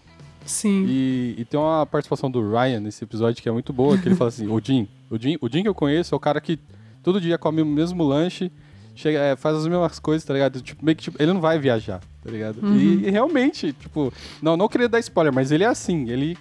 Sim. 0.45 0.85
E, 0.87 1.35
e 1.39 1.45
tem 1.47 1.59
uma 1.59 1.87
participação 1.87 2.31
do 2.31 2.51
Ryan 2.51 2.81
nesse 2.81 3.03
episódio 3.03 3.43
que 3.43 3.49
é 3.49 3.53
muito 3.53 3.73
boa, 3.73 3.97
que 3.97 4.09
ele 4.09 4.15
fala 4.17 4.29
assim, 4.29 4.47
o 4.47 4.61
Jim, 4.63 4.87
o 5.09 5.17
Jim, 5.19 5.39
o 5.41 5.49
Jim 5.49 5.63
que 5.63 5.69
eu 5.69 5.75
conheço 5.75 6.15
é 6.15 6.17
o 6.17 6.21
cara 6.21 6.39
que 6.41 6.59
todo 7.03 7.19
dia 7.21 7.39
come 7.39 7.63
o 7.63 7.67
mesmo 7.67 8.03
lanche, 8.03 8.53
chega, 8.95 9.19
é, 9.19 9.37
faz 9.37 9.57
as 9.57 9.67
mesmas 9.67 9.99
coisas, 9.99 10.25
tá 10.25 10.33
ligado? 10.35 10.61
Tipo, 10.61 10.85
meio 10.85 10.97
que, 10.97 11.03
tipo, 11.05 11.23
ele 11.23 11.33
não 11.33 11.41
vai 11.41 11.59
viajar, 11.59 12.01
tá 12.23 12.31
ligado? 12.31 12.59
E, 12.75 13.07
e 13.07 13.11
realmente, 13.11 13.73
tipo, 13.73 14.13
não, 14.43 14.57
não 14.57 14.69
queria 14.69 14.89
dar 14.89 14.99
spoiler, 15.01 15.33
mas 15.33 15.51
ele 15.53 15.65
é 15.65 15.67
assim, 15.69 16.09
ele, 16.11 16.37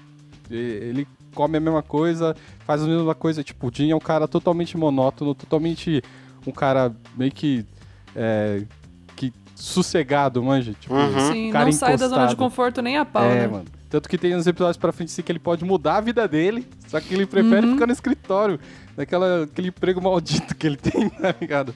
ele 0.50 1.08
come 1.34 1.58
a 1.58 1.60
mesma 1.60 1.82
coisa, 1.82 2.36
faz 2.66 2.84
a 2.84 2.88
mesma 2.88 3.16
coisa, 3.16 3.44
tipo, 3.44 3.68
o 3.68 3.72
Jim 3.74 3.90
é 3.90 3.96
um 3.96 4.00
cara 4.00 4.28
totalmente 4.28 4.78
monótono, 4.78 5.34
totalmente 5.34 6.02
um 6.46 6.52
cara 6.52 6.94
meio 7.18 7.32
que, 7.32 7.66
é, 8.16 8.64
que 9.16 9.34
sossegado, 9.56 10.44
manja, 10.44 10.74
tipo, 10.80 10.94
Uhum. 10.94 11.32
Sim, 11.32 11.52
cara 11.52 11.66
não 11.66 11.72
sai 11.72 11.98
da 11.98 12.08
zona 12.08 12.28
de 12.28 12.34
encostado. 12.34 12.38
conforto 12.38 12.82
nem 12.82 12.98
a 12.98 13.06
pau, 13.06 13.24
é, 13.24 13.36
né? 13.42 13.48
mano. 13.48 13.66
Tanto 13.90 14.10
que 14.10 14.18
tem 14.18 14.36
uns 14.36 14.48
episódios 14.48 14.78
pra 14.78 14.92
frente 14.92 15.10
assim 15.10 15.22
que 15.22 15.32
ele 15.32 15.38
pode 15.40 15.64
mudar 15.64 15.98
a 15.98 16.02
vida 16.02 16.28
dele, 16.28 16.68
só 16.88 17.00
que 17.00 17.14
ele 17.14 17.26
prefere 17.28 17.66
Uhum. 17.68 17.74
ficar 17.74 17.86
no 17.88 17.94
escritório, 17.94 18.60
naquela, 18.98 19.44
aquele 19.44 19.68
emprego 19.68 20.02
maldito 20.02 20.56
que 20.56 20.66
ele 20.66 20.78
tem, 20.82 21.10
tá 21.10 21.34
ligado? 21.40 21.74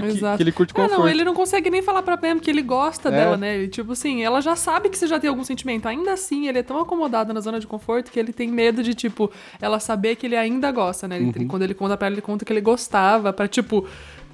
Porque 0.00 0.16
Exato. 0.18 0.36
que 0.36 0.42
ele 0.42 0.52
curte 0.52 0.72
conforto. 0.74 0.98
não, 0.98 1.08
ele 1.08 1.24
não 1.24 1.34
consegue 1.34 1.70
nem 1.70 1.82
falar 1.82 2.02
pra 2.02 2.16
Pam 2.16 2.38
que 2.38 2.50
ele 2.50 2.62
gosta 2.62 3.08
É. 3.08 3.12
dela, 3.12 3.36
né? 3.36 3.54
Ele, 3.56 3.68
tipo 3.68 3.92
assim, 3.92 4.22
ela 4.22 4.40
já 4.40 4.54
sabe 4.56 4.88
que 4.88 4.96
você 4.98 5.06
já 5.06 5.18
tem 5.20 5.28
algum 5.30 5.44
sentimento. 5.44 5.86
Ainda 5.86 6.12
assim, 6.12 6.48
ele 6.48 6.58
é 6.58 6.62
tão 6.62 6.78
acomodado 6.80 7.32
na 7.32 7.40
zona 7.40 7.58
de 7.60 7.66
conforto 7.66 8.10
que 8.10 8.18
ele 8.18 8.32
tem 8.32 8.48
medo 8.48 8.82
de, 8.82 8.94
tipo, 8.94 9.30
ela 9.60 9.78
saber 9.80 10.16
que 10.16 10.26
ele 10.26 10.36
ainda 10.36 10.70
gosta, 10.70 11.06
né? 11.08 11.16
Ele- 11.16 11.32
Uhum. 11.38 11.48
Quando 11.48 11.62
ele 11.62 11.74
conta 11.74 11.96
pra 11.96 12.06
ela, 12.06 12.14
ele 12.14 12.22
conta 12.22 12.44
que 12.44 12.52
ele 12.52 12.60
gostava, 12.60 13.32
pra, 13.32 13.46
tipo, 13.48 13.86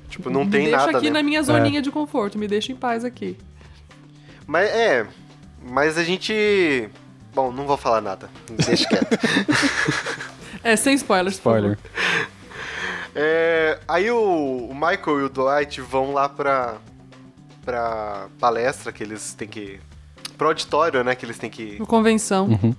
Tipo, 0.08 0.28
não 0.28 0.44
me 0.44 0.50
tem 0.50 0.64
deixa 0.64 0.76
nada, 0.86 0.98
aqui 0.98 1.06
né? 1.06 1.12
na 1.14 1.22
minha 1.22 1.42
zoninha 1.42 1.80
de 1.80 1.90
conforto, 1.90 2.38
me 2.38 2.46
deixa 2.46 2.70
em 2.70 2.76
paz 2.76 3.04
aqui. 3.04 3.36
Mas 4.46 4.68
é. 4.68 5.06
Mas 5.64 5.96
a 5.96 6.04
gente. 6.04 6.88
Bom, 7.34 7.50
não 7.50 7.66
vou 7.66 7.76
falar 7.78 8.00
nada. 8.02 8.28
Deixa 8.66 8.86
quieto. 8.88 9.08
É, 10.64 10.76
sem 10.76 10.94
spoilers. 10.94 11.40
por 11.40 11.50
Spoiler. 11.58 11.76
favor. 11.76 12.28
É, 13.14 13.51
aí 13.92 14.10
o, 14.10 14.68
o 14.70 14.74
Michael 14.74 15.20
e 15.20 15.22
o 15.24 15.28
Dwight 15.28 15.80
vão 15.80 16.12
lá 16.12 16.28
pra. 16.28 16.78
pra 17.64 18.28
palestra 18.38 18.90
que 18.92 19.02
eles 19.02 19.34
têm 19.34 19.48
que. 19.48 19.78
pro 20.36 20.48
auditório, 20.48 21.04
né? 21.04 21.14
Que 21.14 21.26
eles 21.26 21.38
têm 21.38 21.50
que. 21.50 21.78
No 21.78 21.86
convenção. 21.86 22.46
Uhum. 22.46 22.74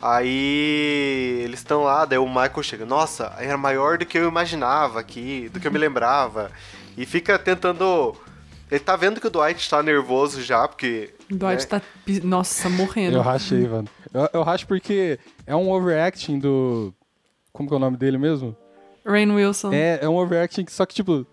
Aí 0.00 1.42
eles 1.44 1.60
estão 1.60 1.84
lá, 1.84 2.04
daí 2.04 2.18
o 2.18 2.26
Michael 2.26 2.62
chega, 2.64 2.84
nossa, 2.84 3.36
era 3.38 3.56
maior 3.56 3.98
do 3.98 4.04
que 4.04 4.18
eu 4.18 4.28
imaginava 4.28 4.98
aqui, 4.98 5.48
do 5.50 5.60
que 5.60 5.68
eu 5.68 5.70
me 5.70 5.78
lembrava. 5.78 6.50
E 6.96 7.06
fica 7.06 7.38
tentando. 7.38 8.16
Ele 8.68 8.80
tá 8.80 8.96
vendo 8.96 9.20
que 9.20 9.26
o 9.26 9.30
Dwight 9.30 9.68
tá 9.68 9.82
nervoso 9.82 10.42
já, 10.42 10.66
porque. 10.66 11.14
O 11.30 11.36
Dwight 11.36 11.62
né, 11.62 11.66
tá, 11.68 11.82
nossa, 12.24 12.68
morrendo. 12.68 13.18
Eu 13.18 13.22
rachei, 13.22 13.68
mano. 13.68 13.88
Eu, 14.12 14.28
eu 14.32 14.42
racho 14.42 14.66
porque 14.66 15.18
é 15.46 15.56
um 15.56 15.70
overacting 15.70 16.38
do... 16.38 16.92
Como 17.52 17.68
que 17.68 17.74
é 17.74 17.76
o 17.76 17.80
nome 17.80 17.96
dele 17.96 18.18
mesmo? 18.18 18.56
Rain 19.04 19.30
Wilson. 19.30 19.72
É, 19.72 19.98
é 20.02 20.08
um 20.08 20.16
overacting 20.16 20.66
só 20.68 20.84
que, 20.86 20.94
tipo... 20.94 21.26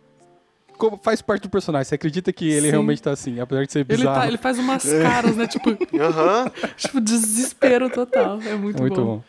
como- 0.78 0.98
faz 1.04 1.22
parte 1.22 1.44
do 1.44 1.50
personagem. 1.50 1.86
Você 1.90 1.96
acredita 1.96 2.32
que 2.34 2.50
ele 2.50 2.68
Sim. 2.68 2.72
realmente 2.72 3.02
tá 3.02 3.12
assim, 3.12 3.40
apesar 3.40 3.66
de 3.66 3.72
ser 3.72 3.80
Ele, 3.80 3.98
bizarro. 3.98 4.20
tá, 4.22 4.28
ele 4.28 4.38
faz 4.38 4.58
umas 4.60 4.84
caras, 4.84 5.36
né? 5.36 5.46
Tipo, 5.48 5.70
Aham. 6.02 6.52
tipo, 6.78 7.00
desespero 7.02 7.90
total. 7.90 8.40
É 8.46 8.56
muito, 8.56 8.82
Muito 8.82 8.96
bom. 9.02 9.06
bom. 9.18 9.24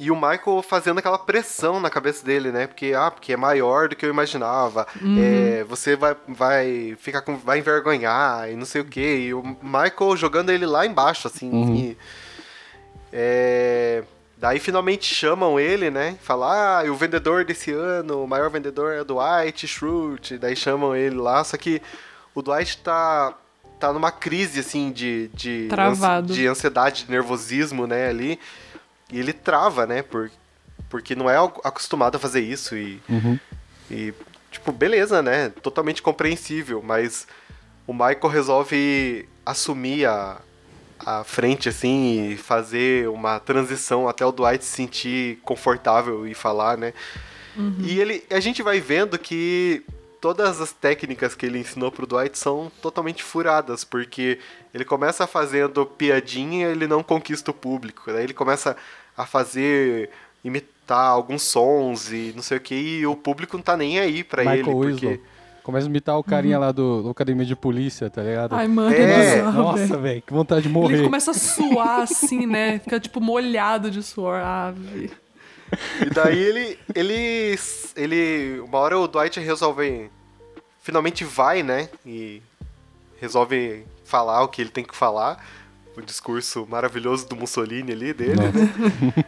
E 0.00 0.10
o 0.10 0.16
Michael 0.16 0.62
fazendo 0.62 0.98
aquela 0.98 1.18
pressão 1.18 1.78
na 1.78 1.88
cabeça 1.88 2.24
dele, 2.26 2.50
né? 2.50 2.66
Porque, 2.66 2.92
ah, 2.96 3.08
porque 3.08 3.34
é 3.34 3.36
maior 3.36 3.88
do 3.88 3.94
que 3.94 4.04
eu 4.04 4.10
imaginava. 4.10 4.84
É, 5.16 5.62
você 5.68 5.94
vai, 5.94 6.16
vai 6.26 6.96
ficar 6.98 7.20
com. 7.20 7.36
vai 7.36 7.58
envergonhar 7.58 8.50
e 8.50 8.56
não 8.56 8.64
sei 8.64 8.80
o 8.80 8.84
quê. 8.84 9.26
E 9.28 9.34
o 9.34 9.42
Michael 9.62 10.16
jogando 10.16 10.50
ele 10.50 10.66
lá 10.66 10.84
embaixo, 10.84 11.28
assim. 11.28 11.50
e, 11.76 11.96
é, 13.12 14.02
daí 14.42 14.58
finalmente 14.58 15.14
chamam 15.14 15.58
ele, 15.58 15.88
né? 15.88 16.18
Falar, 16.20 16.80
ah, 16.80 16.84
e 16.84 16.90
o 16.90 16.96
vendedor 16.96 17.44
desse 17.44 17.70
ano, 17.70 18.24
o 18.24 18.26
maior 18.28 18.50
vendedor 18.50 18.92
é 18.92 19.00
o 19.00 19.04
Dwight 19.04 19.66
Schrute. 19.68 20.36
Daí 20.36 20.56
chamam 20.56 20.96
ele 20.96 21.14
lá, 21.14 21.42
só 21.44 21.56
que 21.56 21.80
o 22.34 22.42
Dwight 22.42 22.78
tá. 22.78 23.34
Tá 23.78 23.92
numa 23.92 24.12
crise, 24.12 24.60
assim, 24.60 24.92
de. 24.92 25.28
de 25.34 25.66
Travado. 25.68 26.32
de 26.32 26.46
ansiedade, 26.46 27.04
de 27.04 27.10
nervosismo, 27.10 27.84
né, 27.86 28.08
ali. 28.08 28.38
E 29.10 29.18
ele 29.18 29.32
trava, 29.32 29.86
né? 29.86 30.02
Por, 30.02 30.30
porque 30.88 31.14
não 31.16 31.28
é 31.28 31.36
acostumado 31.64 32.14
a 32.16 32.18
fazer 32.18 32.40
isso. 32.40 32.76
E, 32.76 33.00
Uhum. 33.08 33.38
e, 33.90 34.14
tipo, 34.52 34.70
beleza, 34.70 35.20
né? 35.20 35.48
Totalmente 35.62 36.00
compreensível. 36.00 36.80
Mas 36.80 37.26
o 37.86 37.92
Michael 37.92 38.28
resolve 38.28 39.28
assumir 39.44 40.06
a, 40.06 40.38
a 41.04 41.24
frente, 41.24 41.68
assim, 41.68 42.30
e 42.30 42.36
fazer 42.36 43.08
uma 43.08 43.38
transição 43.40 44.08
até 44.08 44.24
o 44.24 44.32
Dwight 44.32 44.64
se 44.64 44.70
sentir 44.70 45.38
confortável 45.42 46.26
e 46.26 46.34
falar, 46.34 46.76
né? 46.76 46.92
E 47.80 48.00
ele, 48.00 48.24
a 48.30 48.40
gente 48.40 48.62
vai 48.62 48.80
vendo 48.80 49.18
que 49.18 49.84
todas 50.20 50.60
as 50.60 50.72
técnicas 50.72 51.34
que 51.34 51.44
ele 51.44 51.58
ensinou 51.58 51.90
pro 51.90 52.06
Dwight 52.06 52.38
são 52.38 52.70
totalmente 52.80 53.22
furadas, 53.22 53.84
porque 53.84 54.38
ele 54.72 54.84
começa 54.84 55.26
fazendo 55.26 55.84
piadinha 55.84 56.68
e 56.68 56.70
ele 56.70 56.86
não 56.86 57.02
conquista 57.02 57.50
o 57.50 57.54
público. 57.54 58.04
Daí 58.06 58.24
ele 58.24 58.32
começa 58.32 58.76
a 59.16 59.26
fazer 59.26 60.10
imitar 60.44 61.08
alguns 61.08 61.42
sons 61.42 62.10
e 62.12 62.32
não 62.34 62.42
sei 62.42 62.58
o 62.58 62.60
que, 62.60 62.74
e 62.74 63.06
o 63.06 63.16
público 63.16 63.56
não 63.56 63.64
tá 63.64 63.76
nem 63.76 63.98
aí 63.98 64.22
pra 64.24 64.44
Michael 64.44 64.84
ele, 64.84 64.92
porque. 64.92 65.20
Começa 65.62 65.86
a 65.86 65.90
imitar 65.90 66.18
o 66.18 66.24
carinha 66.24 66.58
lá 66.58 66.72
do, 66.72 67.02
do 67.04 67.10
Academia 67.10 67.46
de 67.46 67.54
Polícia, 67.54 68.10
tá 68.10 68.22
ligado? 68.22 68.52
Ai, 68.54 68.66
mano, 68.66 68.92
É, 68.94 69.00
é, 69.00 69.36
bizarro, 69.36 69.62
Nossa, 69.62 69.96
velho. 69.98 70.22
que 70.22 70.32
vontade 70.32 70.62
de 70.62 70.68
Ele 70.68 70.74
morrer. 70.74 71.04
começa 71.04 71.30
a 71.30 71.34
suar 71.34 72.00
assim, 72.00 72.46
né? 72.46 72.80
Fica 72.80 72.98
tipo 72.98 73.20
molhado 73.20 73.90
de 73.90 74.02
suor. 74.02 74.40
Ah, 74.42 74.72
velho. 74.76 75.10
E 76.04 76.10
daí 76.10 76.38
ele, 76.38 76.78
ele, 76.94 77.58
ele, 77.96 78.60
uma 78.60 78.78
hora 78.78 78.98
o 78.98 79.06
Dwight 79.08 79.40
resolve, 79.40 80.10
finalmente 80.82 81.24
vai, 81.24 81.62
né, 81.62 81.88
e 82.04 82.42
resolve 83.18 83.86
falar 84.04 84.42
o 84.42 84.48
que 84.48 84.60
ele 84.60 84.68
tem 84.70 84.84
que 84.84 84.94
falar, 84.94 85.42
o 85.96 86.02
discurso 86.02 86.66
maravilhoso 86.68 87.26
do 87.26 87.36
Mussolini 87.36 87.92
ali 87.92 88.12
dele, 88.12 88.34
né? 88.34 89.24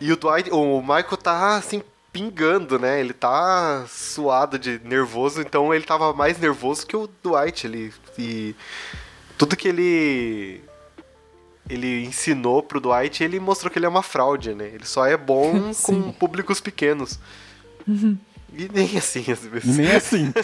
E 0.00 0.10
o 0.10 0.16
Dwight, 0.16 0.50
o 0.50 0.80
Michael 0.80 1.16
tá 1.18 1.56
assim 1.56 1.82
pingando, 2.18 2.78
né? 2.78 3.00
Ele 3.00 3.12
tá 3.12 3.84
suado 3.88 4.58
de 4.58 4.80
nervoso, 4.84 5.40
então 5.40 5.72
ele 5.72 5.84
tava 5.84 6.12
mais 6.12 6.38
nervoso 6.38 6.84
que 6.84 6.96
o 6.96 7.08
Dwight, 7.22 7.66
ele 7.66 7.92
e 8.18 8.54
tudo 9.36 9.56
que 9.56 9.68
ele 9.68 10.60
ele 11.70 12.04
ensinou 12.04 12.62
pro 12.62 12.80
Dwight, 12.80 13.22
ele 13.22 13.38
mostrou 13.38 13.70
que 13.70 13.78
ele 13.78 13.86
é 13.86 13.88
uma 13.88 14.02
fraude, 14.02 14.54
né? 14.54 14.70
Ele 14.74 14.84
só 14.84 15.06
é 15.06 15.16
bom 15.16 15.72
com 15.84 16.10
públicos 16.12 16.60
pequenos. 16.60 17.20
E 17.86 18.68
nem 18.72 18.96
assim, 18.96 19.24
às 19.30 19.44
vezes. 19.44 19.76
Nem 19.76 19.92
assim. 19.92 20.32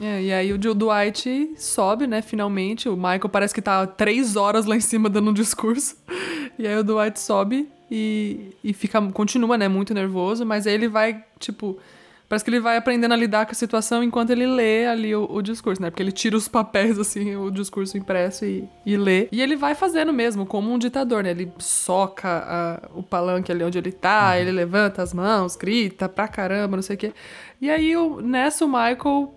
É, 0.00 0.22
e 0.22 0.32
aí 0.32 0.52
o 0.52 0.62
Jill 0.62 0.74
Dwight 0.74 1.54
sobe, 1.56 2.06
né, 2.06 2.22
finalmente. 2.22 2.88
O 2.88 2.96
Michael 2.96 3.28
parece 3.28 3.52
que 3.52 3.60
tá 3.60 3.84
três 3.86 4.36
horas 4.36 4.64
lá 4.64 4.76
em 4.76 4.80
cima 4.80 5.08
dando 5.08 5.30
um 5.30 5.34
discurso. 5.34 5.96
E 6.58 6.66
aí 6.66 6.76
o 6.76 6.82
Dwight 6.84 7.18
sobe 7.20 7.68
e, 7.90 8.54
e 8.62 8.72
fica, 8.72 9.00
continua, 9.12 9.56
né, 9.56 9.68
muito 9.68 9.94
nervoso, 9.94 10.44
mas 10.44 10.66
aí 10.66 10.74
ele 10.74 10.88
vai, 10.88 11.24
tipo. 11.38 11.78
Parece 12.28 12.44
que 12.44 12.50
ele 12.50 12.60
vai 12.60 12.76
aprendendo 12.76 13.12
a 13.12 13.16
lidar 13.16 13.46
com 13.46 13.52
a 13.52 13.54
situação 13.54 14.02
enquanto 14.04 14.28
ele 14.28 14.46
lê 14.46 14.84
ali 14.86 15.14
o, 15.16 15.26
o 15.32 15.40
discurso, 15.40 15.80
né? 15.80 15.88
Porque 15.88 16.02
ele 16.02 16.12
tira 16.12 16.36
os 16.36 16.46
papéis, 16.46 16.98
assim, 17.00 17.34
o 17.36 17.50
discurso 17.50 17.96
impresso 17.96 18.44
e, 18.44 18.68
e 18.84 18.98
lê. 18.98 19.28
E 19.32 19.40
ele 19.40 19.56
vai 19.56 19.74
fazendo 19.74 20.12
mesmo, 20.12 20.44
como 20.44 20.70
um 20.70 20.78
ditador, 20.78 21.22
né? 21.24 21.30
Ele 21.30 21.50
soca 21.58 22.28
a- 22.28 22.88
o 22.94 23.02
palanque 23.02 23.50
ali 23.50 23.64
onde 23.64 23.78
ele 23.78 23.90
tá, 23.92 24.38
ele 24.38 24.52
levanta 24.52 25.00
as 25.02 25.14
mãos, 25.14 25.56
grita 25.56 26.06
pra 26.06 26.28
caramba, 26.28 26.76
não 26.76 26.82
sei 26.82 26.96
o 26.96 26.98
quê. 26.98 27.12
E 27.62 27.70
aí, 27.70 27.96
o, 27.96 28.20
nessa, 28.20 28.62
o 28.66 28.68
Michael 28.68 29.32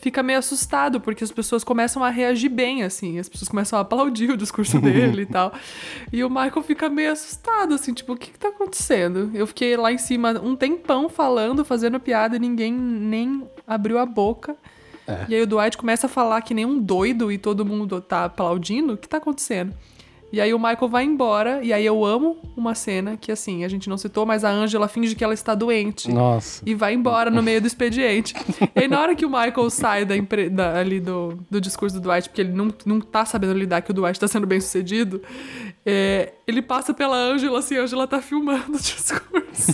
fica 0.00 0.22
meio 0.22 0.38
assustado, 0.38 1.00
porque 1.00 1.22
as 1.22 1.30
pessoas 1.30 1.62
começam 1.62 2.02
a 2.02 2.10
reagir 2.10 2.48
bem, 2.48 2.82
assim. 2.82 3.18
As 3.18 3.28
pessoas 3.28 3.48
começam 3.48 3.78
a 3.78 3.82
aplaudir 3.82 4.30
o 4.30 4.36
discurso 4.36 4.78
dele 4.82 5.22
e 5.22 5.26
tal. 5.26 5.52
E 6.12 6.24
o 6.24 6.30
Michael 6.30 6.62
fica 6.62 6.88
meio 6.88 7.12
assustado, 7.12 7.74
assim, 7.74 7.92
tipo, 7.92 8.12
o 8.12 8.16
que 8.16 8.30
que 8.30 8.38
tá 8.38 8.48
acontecendo? 8.48 9.30
Eu 9.34 9.46
fiquei 9.46 9.76
lá 9.76 9.92
em 9.92 9.98
cima 9.98 10.40
um 10.42 10.56
tempão 10.56 11.08
falando, 11.08 11.64
fazendo 11.64 12.00
piada, 12.00 12.36
e 12.36 12.38
ninguém 12.38 12.72
nem 12.72 13.48
abriu 13.66 13.98
a 13.98 14.06
boca. 14.06 14.56
E 15.28 15.34
aí 15.34 15.42
o 15.42 15.46
Dwight 15.46 15.76
começa 15.76 16.06
a 16.06 16.10
falar 16.10 16.40
que 16.42 16.54
nem 16.54 16.64
um 16.64 16.78
doido 16.78 17.32
e 17.32 17.38
todo 17.38 17.66
mundo 17.66 18.00
tá 18.00 18.26
aplaudindo. 18.26 18.92
O 18.92 18.96
que 18.96 19.08
tá 19.08 19.16
acontecendo? 19.16 19.74
E 20.32 20.40
aí 20.40 20.54
o 20.54 20.58
Michael 20.58 20.88
vai 20.88 21.04
embora, 21.04 21.60
e 21.62 21.72
aí 21.72 21.84
eu 21.84 22.04
amo 22.04 22.38
uma 22.56 22.74
cena 22.74 23.16
que, 23.16 23.32
assim, 23.32 23.64
a 23.64 23.68
gente 23.68 23.88
não 23.88 23.98
citou, 23.98 24.24
mas 24.24 24.44
a 24.44 24.50
Angela 24.50 24.86
finge 24.86 25.14
que 25.16 25.24
ela 25.24 25.34
está 25.34 25.54
doente 25.56 26.10
Nossa. 26.10 26.62
e 26.64 26.72
vai 26.74 26.94
embora 26.94 27.30
no 27.30 27.42
meio 27.42 27.60
do 27.60 27.66
expediente. 27.66 28.34
e 28.76 28.80
aí, 28.80 28.86
na 28.88 29.00
hora 29.00 29.14
que 29.16 29.26
o 29.26 29.28
Michael 29.30 29.68
sai 29.70 30.04
da 30.04 30.16
empre- 30.16 30.48
da- 30.48 30.78
ali 30.78 31.00
do, 31.00 31.36
do 31.50 31.60
discurso 31.60 31.96
do 31.98 32.02
Dwight, 32.02 32.28
porque 32.28 32.42
ele 32.42 32.52
não, 32.52 32.72
não 32.86 33.00
tá 33.00 33.24
sabendo 33.24 33.54
lidar 33.54 33.82
que 33.82 33.90
o 33.90 33.94
Dwight 33.94 34.20
tá 34.20 34.28
sendo 34.28 34.46
bem 34.46 34.60
sucedido, 34.60 35.20
é, 35.84 36.32
ele 36.46 36.62
passa 36.62 36.94
pela 36.94 37.16
Angela 37.16 37.58
assim, 37.58 37.76
a 37.76 37.82
Angela 37.82 38.06
tá 38.06 38.22
filmando 38.22 38.76
o 38.76 38.80
discurso. 38.80 39.72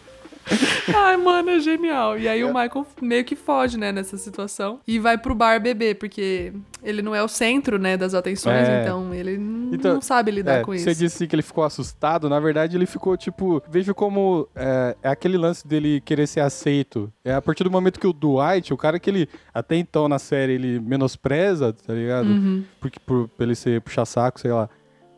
Ai, 0.94 1.16
mano, 1.16 1.50
é 1.50 1.60
genial. 1.60 2.18
E 2.18 2.28
aí 2.28 2.42
o 2.42 2.48
Michael 2.48 2.86
meio 3.00 3.24
que 3.24 3.36
foge, 3.36 3.78
né, 3.78 3.92
nessa 3.92 4.16
situação. 4.16 4.80
E 4.86 4.98
vai 4.98 5.16
pro 5.16 5.34
bar 5.34 5.60
beber, 5.60 5.96
porque 5.96 6.52
ele 6.82 7.02
não 7.02 7.14
é 7.14 7.22
o 7.22 7.28
centro, 7.28 7.78
né, 7.78 7.96
das 7.96 8.14
atenções, 8.14 8.68
É. 8.68 8.82
então 8.82 9.14
ele 9.14 9.34
Então, 9.72 9.94
não 9.94 10.00
sabe 10.00 10.30
lidar 10.30 10.60
É, 10.60 10.62
com 10.62 10.72
você 10.72 10.90
isso. 10.90 11.00
disse 11.00 11.26
que 11.26 11.34
ele 11.36 11.42
ficou 11.42 11.62
assustado, 11.62 12.28
na 12.28 12.40
verdade 12.40 12.76
ele 12.76 12.86
ficou 12.86 13.16
tipo, 13.16 13.62
vejo 13.70 13.94
como 13.94 14.48
é, 14.56 14.96
é 15.02 15.08
aquele 15.08 15.36
lance 15.36 15.66
dele 15.66 16.00
querer 16.00 16.26
ser 16.26 16.40
aceito. 16.40 17.12
É 17.24 17.32
a 17.34 17.42
partir 17.42 17.62
do 17.64 17.70
momento 17.70 18.00
que 18.00 18.06
o 18.06 18.12
Dwight, 18.12 18.72
o 18.72 18.76
cara 18.76 18.98
que 18.98 19.08
ele 19.10 19.28
até 19.54 19.76
então 19.76 20.08
na 20.08 20.18
série 20.18 20.54
ele 20.54 20.80
menospreza, 20.80 21.72
tá 21.72 21.92
ligado? 21.94 22.26
Uhum. 22.26 22.64
Porque 22.80 22.98
por, 22.98 23.28
por 23.28 23.42
ele 23.42 23.54
ser 23.54 23.80
puxa 23.82 24.04
saco, 24.04 24.40
sei 24.40 24.50
lá, 24.52 24.68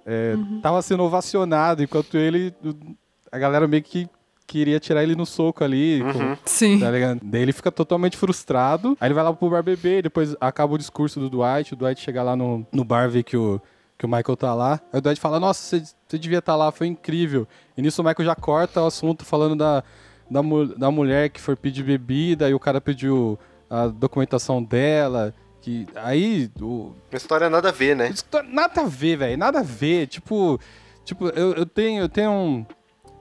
é, 0.05 0.35
tava 0.63 0.83
sendo 0.83 1.03
ovacionado 1.05 1.83
enquanto 1.83 2.17
ele 2.19 2.53
a 3.31 3.39
galera 3.39 3.67
meio 3.69 3.83
que 3.83 4.09
queria 4.53 4.79
tirar 4.79 5.03
ele 5.03 5.17
no 5.17 5.25
soco 5.25 5.65
ali, 5.65 6.01
com- 6.12 6.37
Sim. 6.45 6.79
Tá 6.79 6.91
ligado? 6.91 7.21
Daí 7.23 7.41
ele 7.41 7.53
fica 7.53 7.73
totalmente 7.73 8.17
frustrado. 8.19 8.97
Aí 9.01 9.09
ele 9.09 9.15
vai 9.15 9.25
lá 9.25 9.33
pro 9.33 9.49
bar 9.49 9.62
beber, 9.62 10.03
depois 10.03 10.37
acaba 10.41 10.75
o 10.75 10.79
discurso 10.79 11.19
do 11.19 11.31
Dwight. 11.31 11.73
O 11.73 11.77
Dwight 11.77 12.01
chega 12.01 12.23
lá 12.23 12.37
no, 12.37 12.67
no 12.71 12.85
bar, 12.85 13.09
vê 13.09 13.23
que 13.23 13.37
o, 13.37 13.61
que 13.99 14.05
o 14.05 14.09
Michael 14.09 14.37
tá 14.37 14.55
lá. 14.55 14.81
Aí 14.93 14.99
o 14.99 15.03
Dwight 15.03 15.19
fala: 15.21 15.41
Nossa, 15.41 15.61
você, 15.79 15.85
você 16.07 16.19
devia 16.19 16.38
estar 16.41 16.55
lá, 16.55 16.71
foi 16.71 16.87
incrível. 16.87 17.49
E 17.77 17.81
nisso 17.83 18.03
o 18.03 18.05
Michael 18.05 18.27
já 18.27 18.35
corta 18.35 18.83
o 18.83 18.87
assunto 18.87 19.25
falando 19.25 19.57
da, 19.57 19.83
da, 20.31 20.41
da 20.77 20.91
mulher 20.91 21.31
que 21.31 21.41
foi 21.41 21.57
pedir 21.57 21.83
bebida 21.83 22.49
e 22.51 22.55
o 22.55 22.61
cara 22.61 22.81
pediu 22.81 23.38
a 23.71 23.87
documentação 23.87 24.62
dela. 24.62 25.33
Que, 25.62 25.87
aí 25.95 26.51
o, 26.61 26.93
Uma 27.11 27.17
história 27.17 27.49
nada 27.49 27.69
a 27.71 27.73
ver, 27.73 27.97
né? 27.97 28.12
tá- 28.31 28.43
nada 28.43 28.83
a 28.83 28.87
ver, 28.87 29.17
velho. 29.17 29.38
Nada 29.38 29.61
a 29.61 29.62
ver. 29.62 30.09
Tipo, 30.09 30.61
tipo 31.05 31.29
eu, 31.29 31.53
eu 31.55 31.65
tenho, 31.65 32.03
eu 32.03 32.09
tenho 32.09 32.31
um. 32.31 32.67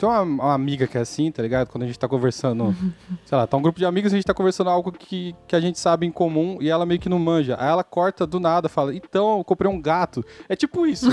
Tem 0.02 0.10
uma, 0.10 0.22
uma 0.22 0.54
amiga 0.56 0.88
que 0.88 0.98
é 0.98 1.02
assim, 1.02 1.32
tá 1.32 1.44
ligado? 1.44 1.68
Quando 1.68 1.84
a 1.84 1.86
gente 1.86 2.00
tá 2.00 2.08
conversando, 2.08 2.76
sei 3.24 3.38
lá, 3.38 3.46
tá 3.46 3.56
um 3.56 3.62
grupo 3.62 3.78
de 3.78 3.86
amigos 3.86 4.12
e 4.12 4.16
a 4.16 4.18
gente 4.18 4.26
tá 4.26 4.34
conversando 4.34 4.72
algo 4.72 4.92
que, 4.92 5.36
que 5.48 5.56
a 5.56 5.62
gente 5.62 5.78
sabe 5.78 6.08
em 6.08 6.12
comum 6.12 6.58
e 6.60 6.72
ela 6.72 6.88
meio 6.88 7.00
que 7.00 7.08
não 7.08 7.20
manja. 7.20 7.56
Aí 7.60 7.70
ela 7.70 7.84
corta 7.84 8.26
do 8.26 8.40
nada, 8.40 8.68
fala, 8.68 8.96
então, 8.96 9.38
eu 9.38 9.44
comprei 9.44 9.70
um 9.70 9.80
gato. 9.80 10.26
É 10.50 10.56
tipo 10.56 10.88
isso. 10.88 11.08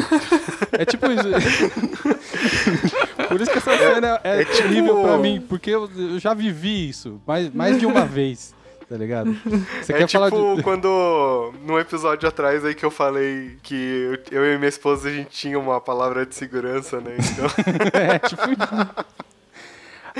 é 0.72 0.86
tipo 0.86 1.04
isso. 1.12 1.28
Por 3.28 3.38
isso 3.38 3.50
que 3.50 3.58
essa 3.58 3.76
cena 3.76 4.20
é, 4.24 4.40
é 4.40 4.44
tipo- 4.46 4.56
terrível 4.56 5.02
pra 5.02 5.18
mim, 5.18 5.44
porque 5.46 5.70
eu, 5.70 5.90
eu 5.94 6.18
já 6.18 6.32
vivi 6.32 6.88
isso 6.88 7.20
mais, 7.26 7.52
mais 7.52 7.78
de 7.78 7.84
uma 7.84 8.06
vez, 8.06 8.54
tá 8.88 8.96
ligado? 8.96 9.36
Você 9.82 9.92
é 9.92 9.98
quer 9.98 10.06
tipo 10.06 10.12
falar 10.12 10.30
de... 10.30 10.62
quando, 10.62 11.52
num 11.64 11.78
episódio 11.78 12.28
atrás 12.28 12.64
aí 12.64 12.74
que 12.74 12.84
eu 12.84 12.90
falei 12.90 13.56
que 13.62 13.74
eu 14.30 14.38
eu 14.38 14.54
e 14.54 14.56
minha 14.56 14.68
esposa 14.68 15.08
a 15.08 15.12
gente 15.12 15.30
tinha 15.30 15.58
uma 15.58 15.80
palavra 15.80 16.24
de 16.24 16.34
segurança, 16.34 17.00
né? 17.00 17.16
Então, 17.18 17.46
É, 17.92 18.18
tipo. 18.18 18.42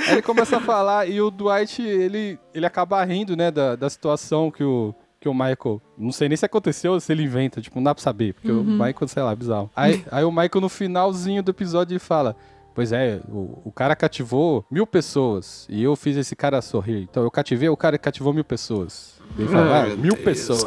Aí 0.07 0.13
ele 0.13 0.21
começa 0.21 0.57
a 0.57 0.61
falar 0.61 1.09
e 1.09 1.21
o 1.21 1.29
Dwight, 1.29 1.81
ele, 1.81 2.39
ele 2.53 2.65
acaba 2.65 3.03
rindo, 3.03 3.35
né, 3.35 3.51
da, 3.51 3.75
da 3.75 3.89
situação 3.89 4.49
que 4.49 4.63
o, 4.63 4.93
que 5.19 5.27
o 5.27 5.33
Michael. 5.33 5.81
Não 5.97 6.11
sei 6.11 6.29
nem 6.29 6.37
se 6.37 6.45
aconteceu 6.45 6.93
ou 6.93 6.99
se 6.99 7.11
ele 7.11 7.23
inventa, 7.23 7.59
tipo, 7.61 7.75
não 7.77 7.83
dá 7.83 7.95
pra 7.95 8.03
saber, 8.03 8.33
porque 8.33 8.51
o 8.51 8.63
Michael, 8.63 9.07
sei 9.07 9.23
lá, 9.23 9.31
é 9.31 9.35
bizarro. 9.35 9.69
Aí, 9.75 10.05
aí 10.11 10.23
o 10.23 10.31
Michael, 10.31 10.61
no 10.61 10.69
finalzinho 10.69 11.43
do 11.43 11.51
episódio, 11.51 11.93
ele 11.93 11.99
fala. 11.99 12.35
Pois 12.79 12.93
é, 12.93 13.19
o, 13.27 13.61
o 13.65 13.71
cara 13.73 13.93
cativou 13.93 14.65
mil 14.71 14.87
pessoas 14.87 15.67
e 15.69 15.83
eu 15.83 15.97
fiz 15.97 16.15
esse 16.15 16.33
cara 16.33 16.61
sorrir. 16.61 17.01
Então 17.11 17.23
eu 17.23 17.29
cativei 17.29 17.67
o 17.67 17.75
cara 17.75 17.97
que 17.97 18.03
cativou 18.05 18.33
mil 18.33 18.45
pessoas. 18.45 19.15
Ele 19.37 19.49
fala, 19.49 19.83
ah, 19.83 19.95
mil 19.97 20.15
pessoas. 20.15 20.63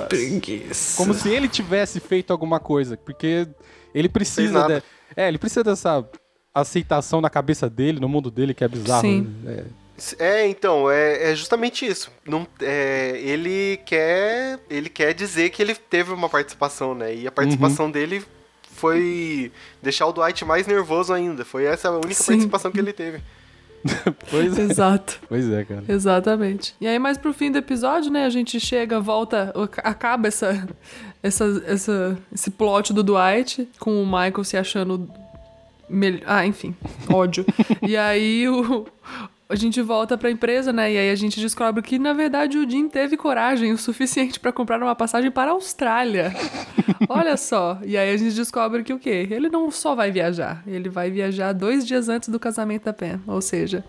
Como 0.95 1.15
se 1.15 1.31
ele 1.31 1.49
tivesse 1.49 2.01
feito 2.01 2.31
alguma 2.31 2.61
coisa, 2.61 2.99
porque 2.99 3.49
ele 3.95 4.11
precisa. 4.11 4.63
de- 4.67 4.83
é, 5.17 5.27
ele 5.27 5.39
precisa 5.39 5.65
dessa 5.65 6.07
aceitação 6.55 7.23
na 7.23 7.31
cabeça 7.31 7.71
dele, 7.71 7.99
no 7.99 8.11
mundo 8.11 8.31
dele, 8.31 8.53
que 8.53 8.63
é 8.63 8.69
bizarro. 8.69 9.01
Sim. 9.01 9.35
É, 9.47 9.65
é, 10.19 10.47
então, 10.49 10.91
é, 10.91 11.31
é 11.31 11.35
justamente 11.35 11.87
isso. 11.87 12.11
Não, 12.27 12.47
é, 12.61 13.19
ele 13.25 13.79
quer 13.87 14.61
ele 14.69 14.91
quer 14.91 15.15
dizer 15.15 15.49
que 15.49 15.63
ele 15.63 15.75
teve 15.75 16.13
uma 16.13 16.29
participação, 16.29 16.95
né? 16.95 17.15
E 17.15 17.27
a 17.27 17.33
participação 17.33 17.91
dele 17.91 18.23
foi 18.83 19.53
deixar 19.81 20.07
o 20.09 20.13
Dwight 20.13 20.45
mais 20.45 20.67
nervoso 20.67 21.13
ainda. 21.13 21.45
Foi 21.45 21.65
essa 21.65 21.87
a 21.89 21.93
única 21.93 22.15
Sim. 22.15 22.25
participação 22.33 22.73
que 22.73 22.81
ele 22.81 22.93
teve. 22.93 23.21
pois, 24.29 24.59
é, 24.59 24.63
Exato. 24.63 25.21
pois 25.29 25.49
é, 25.49 25.65
cara. 25.65 25.85
Exatamente. 25.89 26.75
E 26.81 26.87
aí, 26.89 26.99
mais 26.99 27.17
pro 27.17 27.33
fim 27.33 27.51
do 27.53 27.59
episódio, 27.59 28.11
né, 28.11 28.25
a 28.25 28.31
gente 28.31 28.59
chega, 28.59 28.99
volta, 29.01 29.53
acaba 29.85 30.27
essa, 30.27 30.67
essa, 31.23 31.63
essa, 31.65 32.19
esse 32.35 32.51
plot 32.51 32.93
do 32.93 33.05
Dwight, 33.05 33.69
com 33.79 34.03
o 34.03 34.05
Michael 34.07 34.43
se 34.45 34.57
achando. 34.57 35.09
mel- 35.89 36.21
Ah, 36.27 36.45
enfim, 36.45 36.75
ódio. 37.09 37.47
e 37.83 37.97
aí 37.97 38.49
o. 38.49 38.85
A 39.53 39.57
gente 39.57 39.83
volta 39.83 40.17
pra 40.17 40.31
empresa, 40.31 40.73
né? 40.73 40.91
E 40.93 40.97
aí 40.97 41.11
a 41.11 41.15
gente 41.15 41.39
descobre 41.39 41.83
que, 41.83 41.99
na 41.99 42.15
verdade, 42.15 42.57
o 42.57 42.69
Jim 42.69 42.89
teve 42.89 43.19
coragem 43.19 43.71
o 43.71 43.77
suficiente 43.77 44.41
pra 44.41 44.51
comprar 44.51 44.81
uma 44.83 44.95
passagem 44.97 45.31
para 45.31 45.51
a 45.51 45.55
Austrália. 45.55 46.33
Olha 47.07 47.37
só. 47.37 47.79
E 47.85 47.97
aí 47.99 48.15
a 48.15 48.17
gente 48.17 48.35
descobre 48.35 48.83
que 48.83 48.95
o 48.95 48.99
quê? 48.99 49.29
Ele 49.31 49.51
não 49.51 49.71
só 49.71 49.95
vai 49.95 50.11
viajar, 50.11 50.63
ele 50.67 50.89
vai 50.89 51.11
viajar 51.11 51.53
dois 51.53 51.87
dias 51.87 52.09
antes 52.09 52.31
do 52.31 52.41
casamento 52.41 52.85
da 52.85 52.95
Pen. 52.95 53.21
Ou 53.27 53.43
seja, 53.43 53.85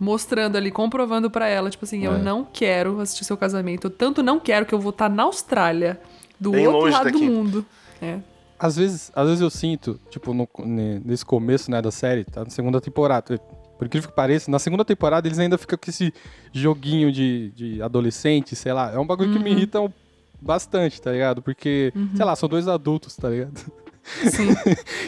mostrando 0.00 0.56
ali, 0.56 0.70
comprovando 0.72 1.30
pra 1.30 1.46
ela, 1.46 1.70
tipo 1.70 1.84
assim, 1.84 2.04
É. 2.04 2.08
eu 2.08 2.18
não 2.18 2.44
quero 2.44 3.00
assistir 3.00 3.24
seu 3.24 3.36
casamento. 3.36 3.86
Eu 3.86 3.90
tanto 3.90 4.20
não 4.20 4.40
quero 4.40 4.66
que 4.66 4.74
eu 4.74 4.80
vou 4.80 4.90
estar 4.90 5.08
na 5.08 5.22
Austrália, 5.24 6.00
do 6.40 6.50
Bem 6.52 6.66
outro 6.66 6.90
lado 6.90 7.04
do 7.04 7.12
daqui. 7.12 7.24
mundo. 7.30 7.64
É. 8.02 8.18
Às 8.58 8.74
vezes, 8.76 9.12
às 9.14 9.26
vezes 9.26 9.40
eu 9.40 9.50
sinto, 9.50 10.00
tipo, 10.10 10.34
no- 10.34 10.48
ne- 10.64 11.00
nesse 11.04 11.24
começo, 11.24 11.70
né, 11.70 11.80
da 11.80 11.92
série, 11.92 12.24
tá 12.24 12.42
na 12.42 12.50
segunda 12.50 12.80
temporada. 12.80 13.40
Por 13.78 13.86
incrível 13.86 14.08
que 14.10 14.14
pareça, 14.16 14.50
na 14.50 14.58
segunda 14.58 14.84
temporada 14.84 15.28
eles 15.28 15.38
ainda 15.38 15.56
ficam 15.56 15.78
com 15.78 15.88
esse 15.88 16.12
joguinho 16.52 17.12
de, 17.12 17.50
de 17.54 17.80
adolescente, 17.82 18.56
sei 18.56 18.72
lá. 18.72 18.92
É 18.92 18.98
um 18.98 19.06
bagulho 19.06 19.32
que 19.32 19.38
me 19.38 19.50
irrita 19.52 19.80
um- 19.80 19.92
bastante, 20.40 21.00
tá 21.00 21.12
ligado? 21.12 21.40
Porque, 21.40 21.92
sei 22.14 22.24
lá, 22.24 22.34
são 22.36 22.48
dois 22.48 22.66
adultos, 22.68 23.16
tá 23.16 23.28
ligado? 23.30 23.56
Sim. 24.04 24.48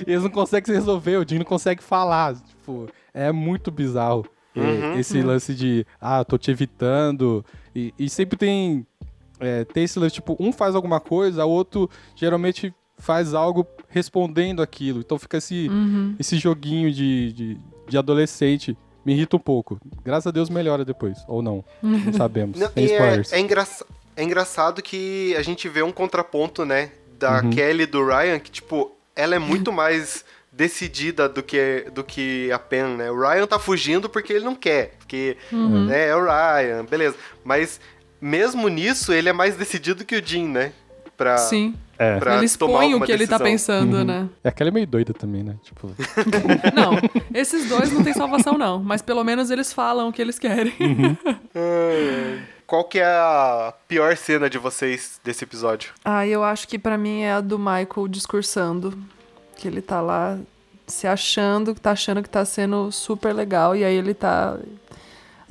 E 0.07 0.11
eles 0.13 0.23
não 0.23 0.31
conseguem 0.31 0.67
se 0.67 0.73
resolver, 0.73 1.17
o 1.17 1.29
Jim 1.29 1.39
não 1.39 1.45
consegue 1.45 1.83
falar. 1.83 2.35
Tipo, 2.37 2.89
é 3.13 3.33
muito 3.33 3.71
bizarro. 3.71 4.25
Uhum. 4.57 4.99
esse 4.99 5.23
lance 5.23 5.55
de, 5.55 5.87
ah, 6.01 6.25
tô 6.25 6.37
te 6.37 6.51
evitando. 6.51 7.45
E, 7.75 7.95
e 7.97 8.09
sempre 8.11 8.37
tem, 8.37 8.85
é, 9.39 9.65
tem 9.65 9.85
esse 9.85 9.97
lance, 9.99 10.15
tipo, 10.17 10.37
um 10.41 10.53
faz 10.53 10.75
alguma 10.75 10.99
coisa, 10.99 11.45
o 11.45 11.51
outro 11.51 11.89
geralmente 12.17 12.75
faz 12.99 13.33
algo 13.33 13.65
respondendo 13.89 14.61
aquilo. 14.61 14.99
Então 15.01 15.19
fica 15.21 15.39
esse, 15.39 15.69
Uhum. 15.69 16.17
esse 16.19 16.37
joguinho 16.37 16.93
de, 16.93 17.33
de, 17.33 17.59
de 17.91 17.99
adolescente. 17.99 18.77
Me 19.05 19.13
irrita 19.15 19.37
um 19.37 19.41
pouco. 19.41 19.79
Graças 20.05 20.27
a 20.27 20.31
Deus 20.31 20.49
melhora 20.51 20.85
depois. 20.85 21.19
Ou 21.27 21.43
não. 21.43 21.65
Não 21.83 22.13
sabemos. 22.13 22.59
Não, 22.61 22.69
Tem 22.69 22.87
é, 22.87 23.23
é, 23.33 23.41
engraça- 23.41 23.87
é 24.17 24.23
engraçado 24.23 24.83
que 24.83 25.35
a 25.37 25.43
gente 25.43 25.69
vê 25.69 25.83
um 25.83 25.93
contraponto, 25.93 26.65
né? 26.65 26.91
Da 27.19 27.43
Uhum. 27.43 27.51
Kelly 27.51 27.83
e 27.85 27.87
do 27.87 28.05
Ryan, 28.07 28.39
que, 28.39 28.51
tipo, 28.51 28.93
ela 29.17 29.35
é 29.35 29.39
muito 29.39 29.73
mais 29.73 30.25
decidida 30.53 31.29
do 31.29 31.43
que, 31.43 31.87
do 31.95 32.03
que 32.05 32.51
a 32.53 32.59
Pen, 32.59 32.97
né? 32.97 33.11
O 33.11 33.19
Ryan 33.19 33.47
tá 33.47 33.59
fugindo 33.59 34.09
porque 34.09 34.33
ele 34.33 34.45
não 34.45 34.55
quer. 34.55 34.97
Porque, 34.99 35.37
né, 35.87 36.09
é 36.09 36.17
o 36.17 36.23
Ryan, 36.25 36.85
beleza. 36.85 37.17
Mas, 37.45 37.81
mesmo 38.21 38.69
nisso, 38.69 39.13
ele 39.13 39.29
é 39.29 39.33
mais 39.33 39.57
decidido 39.57 40.05
que 40.05 40.17
o 40.17 40.25
Jim, 40.27 40.47
né? 40.49 40.73
Pra, 41.17 41.39
Sim. 41.39 41.75
É. 42.03 42.19
pra 42.19 42.39
ele 42.39 42.49
tomar 42.49 42.85
expõe 42.85 42.95
o 42.95 43.01
que 43.03 43.13
ele 43.13 43.27
tá 43.27 43.37
decisão. 43.37 43.47
pensando, 43.85 43.97
Uhum. 43.99 44.05
né? 44.05 44.29
É 44.43 44.49
aquela 44.49 44.71
é 44.71 44.73
meio 44.73 44.87
doida 44.87 45.13
também, 45.13 45.43
né? 45.43 45.57
Tipo, 45.63 45.89
Não, 46.75 46.93
esses 47.35 47.69
dois 47.69 47.93
não 47.93 48.03
tem 48.03 48.15
salvação, 48.15 48.57
não. 48.57 48.83
Mas 48.83 49.03
pelo 49.03 49.23
menos 49.23 49.51
eles 49.51 49.71
falam 49.73 50.09
o 50.09 50.13
que 50.13 50.23
eles 50.23 50.39
querem. 50.39 50.73
Ai, 51.55 52.43
Qual 52.67 52.85
que 52.85 52.99
é 53.01 53.05
a 53.05 53.75
pior 53.87 54.17
cena 54.17 54.49
de 54.49 54.57
vocês 54.57 55.21
desse 55.23 55.45
episódio? 55.45 55.93
Ah, 56.05 56.27
eu 56.27 56.43
acho 56.43 56.67
que 56.69 56.79
pra 56.79 56.97
mim 56.97 57.21
é 57.23 57.33
a 57.33 57.41
do 57.41 57.59
Michael 57.59 58.09
discursando. 58.09 58.97
Que 59.57 59.69
ele 59.69 59.83
tá 59.83 60.01
lá 60.01 60.39
se 60.87 61.07
achando, 61.07 61.75
tá 61.75 61.91
achando 61.91 62.23
que 62.23 62.31
tá 62.31 62.45
sendo 62.45 62.91
super 62.91 63.35
legal. 63.35 63.77
E 63.77 63.85
aí 63.85 63.95
ele 63.95 64.15
tá. 64.15 64.57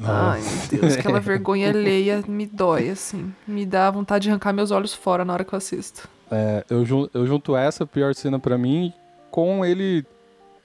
Ai, 0.01 0.41
meu 0.71 0.79
Deus, 0.81 0.93
aquela 0.97 1.19
vergonha 1.19 1.69
alheia 1.69 2.23
me 2.27 2.45
dói, 2.45 2.89
assim. 2.89 3.33
Me 3.45 3.65
dá 3.65 3.91
vontade 3.91 4.23
de 4.23 4.29
arrancar 4.29 4.53
meus 4.53 4.71
olhos 4.71 4.93
fora 4.93 5.23
na 5.25 5.33
hora 5.33 5.43
que 5.43 5.53
eu 5.53 5.57
assisto. 5.57 6.07
É, 6.31 6.63
eu, 6.69 6.85
jun- 6.85 7.09
eu 7.13 7.25
junto 7.25 7.55
essa 7.55 7.85
pior 7.85 8.13
cena 8.13 8.37
pra 8.39 8.57
mim 8.57 8.93
com 9.31 9.65
ele 9.65 10.05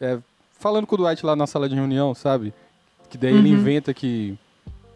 é, 0.00 0.18
falando 0.58 0.86
com 0.86 0.94
o 0.94 0.98
Dwight 0.98 1.24
lá 1.24 1.34
na 1.34 1.46
sala 1.46 1.68
de 1.68 1.74
reunião, 1.74 2.14
sabe? 2.14 2.52
Que 3.08 3.16
daí 3.16 3.34
ele 3.34 3.52
Uhum. 3.54 3.60
inventa 3.60 3.94
que, 3.94 4.36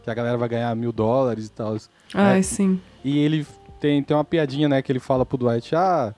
que 0.02 0.10
a 0.10 0.14
galera 0.14 0.36
vai 0.36 0.48
ganhar 0.48 0.74
mil 0.76 0.92
dólares 0.92 1.46
e 1.46 1.50
tal. 1.50 1.76
Ai, 2.14 2.40
É. 2.40 2.42
sim. 2.42 2.80
E 3.04 3.18
ele 3.18 3.46
tem, 3.80 4.02
tem 4.02 4.16
uma 4.16 4.24
piadinha, 4.24 4.68
né, 4.68 4.82
que 4.82 4.90
ele 4.92 4.98
fala 4.98 5.24
pro 5.24 5.38
Dwight, 5.38 5.74
ah, 5.76 6.14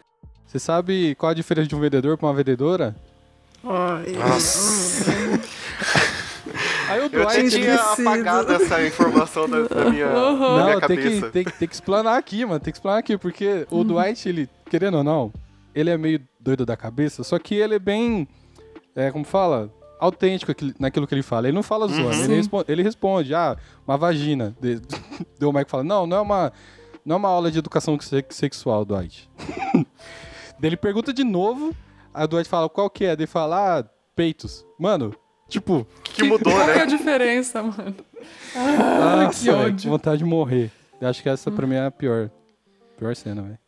você 0.46 0.58
sabe 0.58 1.14
qual 1.16 1.30
a 1.30 1.34
diferença 1.34 1.68
de 1.68 1.76
um 1.76 1.80
vendedor 1.80 2.16
pra 2.18 2.26
uma 2.26 2.34
vendedora? 2.34 2.96
Nossa, 3.62 5.12
Aí 6.92 7.00
o 7.00 7.02
eu 7.04 7.08
Dwight... 7.08 7.32
tinha 7.50 7.62
ele- 7.64 7.74
esquecido. 7.74 8.08
apagado 8.08 8.52
essa 8.52 8.86
informação 8.86 9.48
da, 9.48 9.62
da 9.62 9.84
minha, 9.90 10.06
da 10.12 10.14
Não, 10.14 10.64
minha 10.64 10.80
tem 10.80 10.96
que, 10.96 11.02
cabeça. 11.04 11.30
tem, 11.30 11.44
que- 11.44 11.52
tem 11.52 11.68
que 11.68 11.74
explanar 11.74 12.18
aqui, 12.18 12.44
mano. 12.44 12.60
Tem 12.60 12.72
que 12.72 12.76
explanar 12.78 12.98
aqui, 13.00 13.16
porque 13.18 13.66
Uhum. 13.70 13.80
o 13.80 13.84
Dwight, 13.84 14.28
ele, 14.28 14.48
querendo 14.68 14.98
ou 14.98 15.04
não, 15.04 15.32
ele 15.74 15.90
é 15.90 15.96
meio 15.96 16.20
doido 16.40 16.64
da 16.66 16.76
cabeça, 16.76 17.22
só 17.22 17.38
que 17.38 17.54
ele 17.54 17.74
é 17.74 17.78
bem. 17.78 18.26
É, 18.94 19.10
como 19.10 19.24
fala? 19.24 19.70
autêntico 20.00 20.50
aquilo- 20.50 20.72
naquilo 20.80 21.06
que 21.06 21.14
ele 21.14 21.22
fala. 21.22 21.46
Ele 21.46 21.54
não 21.54 21.62
fala 21.62 21.86
zoando, 21.86 22.24
ele, 22.24 22.36
respo- 22.36 22.64
ele 22.66 22.82
responde, 22.82 23.34
ah, 23.34 23.54
uma 23.86 23.98
vagina. 23.98 24.56
De- 24.58 24.80
Daí 25.38 25.46
o 25.46 25.52
Mike 25.52 25.70
fala, 25.70 25.84
não, 25.84 26.06
não 26.06 26.16
é 26.16 26.20
uma, 26.22 26.52
não 27.04 27.16
é 27.16 27.18
uma 27.18 27.28
aula 27.28 27.50
de 27.50 27.58
educação 27.58 28.00
se- 28.00 28.24
sexual, 28.30 28.86
Dwight. 28.86 29.28
Daí 30.58 30.70
ele 30.70 30.76
pergunta 30.78 31.12
de 31.12 31.22
novo, 31.22 31.74
aí 32.14 32.24
o 32.24 32.28
Dwight 32.28 32.48
fala, 32.48 32.66
qual 32.70 32.88
que 32.88 33.04
é? 33.04 33.08
Daí 33.14 33.24
ele 33.24 33.26
fala, 33.26 33.80
ah, 33.80 33.84
peitos. 34.16 34.64
Mano, 34.78 35.14
tipo, 35.50 35.86
Que 36.04 36.22
mudou, 36.22 36.52
Qual 36.52 36.64
que 36.64 36.70
é 36.70 36.82
a 36.82 36.86
né? 36.86 36.96
diferença, 36.96 37.62
mano? 37.62 37.94
nossa, 38.54 39.42
que 39.42 39.50
ódio. 39.50 39.90
vontade 39.90 40.18
de 40.18 40.24
morrer. 40.24 40.70
Eu 41.00 41.08
acho 41.08 41.22
que 41.22 41.28
essa 41.28 41.50
pra 41.50 41.66
mim 41.66 41.74
é 41.76 41.86
a 41.86 41.90
pior, 41.90 42.30
pior 42.98 43.14
cena, 43.16 43.42
velho. 43.42 43.58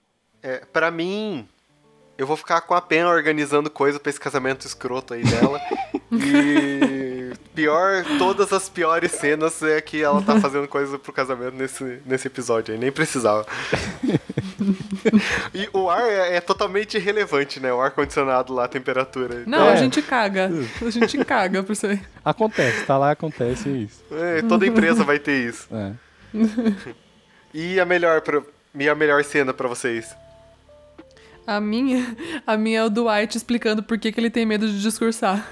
É, 0.43 0.59
pra 0.73 0.91
mim, 0.91 1.47
eu 2.19 2.27
vou 2.27 2.37
ficar 2.37 2.61
com 2.63 2.75
a 2.75 2.81
pena 2.81 3.09
organizando 3.09 3.69
coisa 3.71 3.99
pra 3.99 4.11
esse 4.11 4.21
casamento 4.21 4.67
escroto 4.67 5.15
aí 5.15 5.23
dela. 5.25 5.61
e 6.13 7.33
pior, 7.55 8.05
todas 8.19 8.53
as 8.53 8.69
piores 8.69 9.13
cenas 9.13 9.63
é 9.63 9.81
que 9.81 10.03
ela 10.03 10.23
tá 10.23 10.39
fazendo 10.41 10.69
coisa 10.69 10.99
pro 10.99 11.13
casamento 11.13 11.55
nesse, 11.57 12.01
nesse 12.07 12.27
episódio 12.29 12.75
aí, 12.75 12.79
nem 12.81 12.93
precisava. 12.93 13.47
e 15.55 15.69
o 15.73 15.89
ar 15.91 16.03
é, 16.09 16.37
é 16.37 16.41
totalmente 16.41 16.97
irrelevante, 16.97 17.59
né? 17.61 17.73
O 17.73 17.81
ar-condicionado 17.81 18.53
lá, 18.53 18.65
a 18.65 18.69
temperatura. 18.69 19.43
Não, 19.47 19.67
É. 19.69 19.73
a 19.73 19.77
gente 19.77 20.01
caga. 20.03 20.51
A 20.85 20.91
gente 20.91 21.25
caga 21.25 21.63
por 21.63 21.73
isso 21.73 21.87
aí. 21.87 22.01
Acontece, 22.25 22.85
tá 22.85 22.97
lá, 22.99 23.11
acontece 23.11 23.69
é 23.69 23.73
isso. 23.73 24.05
É, 24.13 24.43
toda 24.43 24.67
empresa 24.67 25.03
vai 25.05 25.19
ter 25.19 25.49
isso. 25.49 25.67
É. 25.75 25.93
E 27.55 27.79
a 27.81 27.85
melhor, 27.85 28.21
pra, 28.23 28.43
e 28.75 28.89
a 28.89 28.95
melhor 28.95 29.23
cena 29.25 29.53
pra 29.53 29.69
vocês? 29.69 30.15
A 31.47 31.61
minha, 31.61 32.17
a 32.47 32.57
minha 32.57 32.79
é 32.81 32.85
o 32.85 32.91
Dwight 32.91 33.37
explicando 33.37 33.83
por 33.83 33.99
que, 33.99 34.13
que 34.13 34.21
ele 34.21 34.31
tem 34.31 34.47
medo 34.47 34.69
de 34.69 34.81
discursar. 34.81 35.45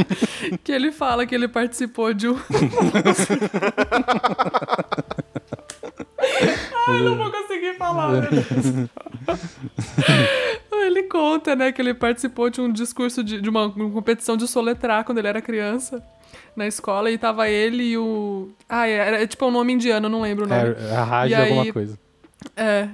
que 0.62 0.70
ele 0.70 0.92
fala 0.92 1.24
que 1.24 1.34
ele 1.34 1.48
participou 1.48 2.12
de 2.12 2.28
um. 2.28 2.36
Ai, 6.88 7.02
não 7.02 7.16
vou 7.16 7.30
conseguir 7.30 7.74
falar. 7.76 8.28
ele 10.72 11.04
conta, 11.04 11.56
né, 11.56 11.72
que 11.72 11.80
ele 11.80 11.94
participou 11.94 12.50
de 12.50 12.60
um 12.60 12.70
discurso 12.70 13.24
de, 13.24 13.40
de 13.40 13.48
uma, 13.48 13.66
uma 13.66 13.90
competição 13.90 14.36
de 14.36 14.46
soletrar 14.46 15.04
quando 15.04 15.18
ele 15.18 15.28
era 15.28 15.40
criança. 15.40 16.02
Na 16.54 16.66
escola, 16.66 17.10
e 17.10 17.18
tava 17.18 17.48
ele 17.48 17.82
e 17.82 17.98
o. 17.98 18.50
Ah, 18.68 18.86
era, 18.86 19.22
é 19.22 19.26
tipo 19.26 19.46
um 19.46 19.50
nome 19.50 19.72
indiano, 19.72 20.08
não 20.08 20.20
lembro 20.20 20.44
o 20.44 20.48
nome. 20.48 20.76
É, 20.78 20.96
a 20.96 21.04
Raj 21.04 21.32
alguma 21.32 21.72
coisa. 21.72 21.98
É. 22.56 22.88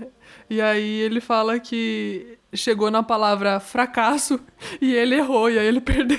E 0.49 0.61
aí 0.61 1.01
ele 1.01 1.21
fala 1.21 1.59
que 1.59 2.36
chegou 2.57 2.90
na 2.90 3.03
palavra 3.03 3.61
fracasso 3.61 4.40
e 4.81 4.92
ele 4.95 5.14
errou, 5.16 5.51
e 5.51 5.59
aí 5.59 5.66
ele 5.66 5.81
perdeu. 5.81 6.19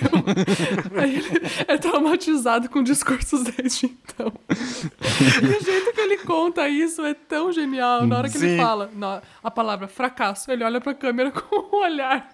aí 1.01 1.15
ele 1.17 1.41
é 1.67 1.77
traumatizado 1.77 2.69
com 2.69 2.81
discursos 2.83 3.43
desde 3.43 3.85
então. 3.87 4.31
e 4.49 5.45
o 5.57 5.63
jeito 5.63 5.93
que 5.93 6.01
ele 6.01 6.17
conta 6.19 6.67
isso 6.69 7.03
é 7.03 7.13
tão 7.13 7.51
genial. 7.51 8.05
Na 8.05 8.17
hora 8.19 8.29
que 8.29 8.37
Sim. 8.37 8.47
ele 8.47 8.61
fala 8.61 8.89
na- 8.95 9.21
a 9.43 9.49
palavra 9.51 9.87
fracasso, 9.87 10.51
ele 10.51 10.63
olha 10.63 10.79
pra 10.81 10.93
câmera 10.93 11.31
com 11.31 11.75
um 11.77 11.81
olhar. 11.81 12.29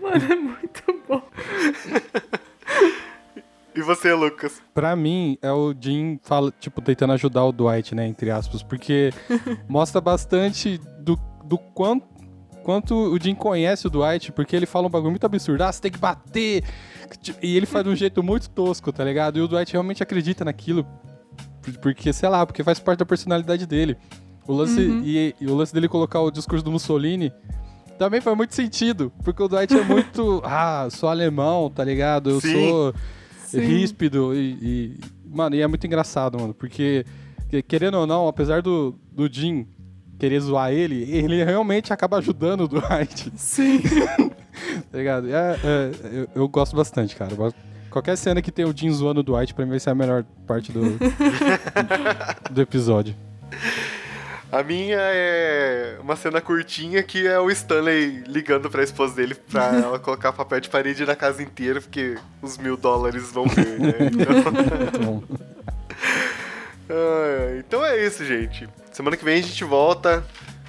Mano, 0.00 0.32
é 0.32 0.36
muito 0.36 1.02
bom. 1.08 1.22
E 3.74 3.82
você, 3.82 4.12
Lucas? 4.12 4.60
Pra 4.74 4.96
mim, 4.96 5.38
é 5.40 5.52
o 5.52 5.72
Jim 5.78 6.18
fala, 6.22 6.52
tipo, 6.58 6.80
tentando 6.82 7.12
ajudar 7.12 7.44
o 7.44 7.52
Dwight, 7.52 7.94
né, 7.94 8.06
entre 8.06 8.30
aspas, 8.30 8.62
porque 8.62 9.12
mostra 9.68 10.00
bastante 10.00 10.78
do, 10.98 11.16
do 11.44 11.56
quanto, 11.56 12.04
quanto 12.62 12.94
o 12.94 13.18
Jim 13.20 13.34
conhece 13.34 13.86
o 13.86 13.90
Dwight, 13.90 14.32
porque 14.32 14.54
ele 14.54 14.66
fala 14.66 14.86
um 14.86 14.90
bagulho 14.90 15.10
muito 15.10 15.24
absurdo, 15.24 15.62
ah, 15.62 15.72
você 15.72 15.80
tem 15.80 15.90
que 15.90 15.98
bater, 15.98 16.62
e 17.42 17.56
ele 17.56 17.66
faz 17.66 17.84
de 17.84 17.90
um 17.90 17.96
jeito 17.96 18.22
muito 18.22 18.48
tosco, 18.50 18.92
tá 18.92 19.04
ligado? 19.04 19.38
E 19.38 19.42
o 19.42 19.48
Dwight 19.48 19.72
realmente 19.72 20.02
acredita 20.02 20.44
naquilo, 20.44 20.86
por- 21.62 21.78
porque, 21.78 22.12
sei 22.12 22.28
lá, 22.28 22.44
porque 22.46 22.62
faz 22.62 22.78
parte 22.78 22.98
da 23.00 23.06
personalidade 23.06 23.66
dele. 23.66 23.96
O 24.46 24.52
lance, 24.52 24.80
e, 25.04 25.34
e 25.40 25.46
o 25.46 25.54
lance 25.54 25.72
dele 25.72 25.88
colocar 25.88 26.20
o 26.20 26.30
discurso 26.30 26.64
do 26.64 26.70
Mussolini 26.72 27.32
também 27.98 28.20
faz 28.20 28.36
muito 28.36 28.54
sentido, 28.54 29.12
porque 29.22 29.42
o 29.42 29.46
Dwight 29.48 29.72
é 29.76 29.84
muito, 29.84 30.40
ah, 30.46 30.88
sou 30.90 31.08
alemão, 31.08 31.70
tá 31.70 31.84
ligado? 31.84 32.30
Eu 32.30 32.40
Sim. 32.40 32.68
sou 32.68 32.94
Sim. 33.46 33.60
ríspido 33.60 34.34
e, 34.34 34.58
e- 34.60 35.00
Mano, 35.32 35.54
e 35.54 35.60
é 35.60 35.66
muito 35.68 35.86
engraçado, 35.86 36.36
mano. 36.40 36.52
Porque, 36.52 37.04
que- 37.48 37.62
querendo 37.62 37.94
ou 37.98 38.06
não, 38.06 38.26
apesar 38.26 38.62
do, 38.62 38.98
do 39.12 39.32
Jim 39.32 39.66
querer 40.20 40.38
zoar 40.40 40.70
ele, 40.70 41.10
ele 41.10 41.42
realmente 41.42 41.92
acaba 41.94 42.18
ajudando 42.18 42.62
o 42.64 42.68
Dwight, 42.68 43.32
Sim. 43.36 43.80
tá 44.92 44.98
ligado? 44.98 45.34
É, 45.34 45.58
é, 45.64 45.90
eu, 46.12 46.28
eu 46.34 46.48
gosto 46.48 46.76
bastante, 46.76 47.16
cara. 47.16 47.34
Qualquer 47.90 48.16
cena 48.16 48.42
que 48.42 48.52
tem 48.52 48.66
o 48.66 48.76
Jim 48.76 48.90
zoando 48.90 49.20
o 49.20 49.22
Dwight, 49.22 49.54
pra 49.54 49.64
mim 49.64 49.70
vai 49.70 49.80
ser 49.80 49.90
a 49.90 49.94
melhor 49.94 50.24
parte 50.46 50.70
do, 50.70 50.82
do 52.52 52.60
episódio. 52.60 53.16
A 54.52 54.62
minha 54.62 54.98
é 54.98 55.96
uma 56.00 56.16
cena 56.16 56.40
curtinha 56.40 57.02
que 57.02 57.26
é 57.26 57.38
o 57.38 57.50
Stanley 57.50 58.24
ligando 58.26 58.68
pra 58.68 58.82
esposa 58.82 59.14
dele 59.14 59.34
pra 59.34 59.74
ela 59.74 59.98
colocar 59.98 60.32
papel 60.32 60.60
de 60.60 60.68
parede 60.68 61.06
na 61.06 61.16
casa 61.16 61.42
inteira, 61.42 61.80
porque 61.80 62.18
os 62.42 62.58
mil 62.58 62.76
dólares 62.76 63.32
vão 63.32 63.46
ver, 63.46 63.78
né? 63.78 63.94
Então, 64.12 64.52
Muito 64.78 64.98
bom. 64.98 65.22
Ai, 66.90 67.52
ai. 67.52 67.58
então 67.60 67.84
é 67.84 68.04
isso, 68.04 68.24
gente. 68.24 68.68
Semana 69.00 69.16
que 69.16 69.24
vem 69.24 69.38
a 69.38 69.42
gente 69.42 69.64
volta 69.64 70.22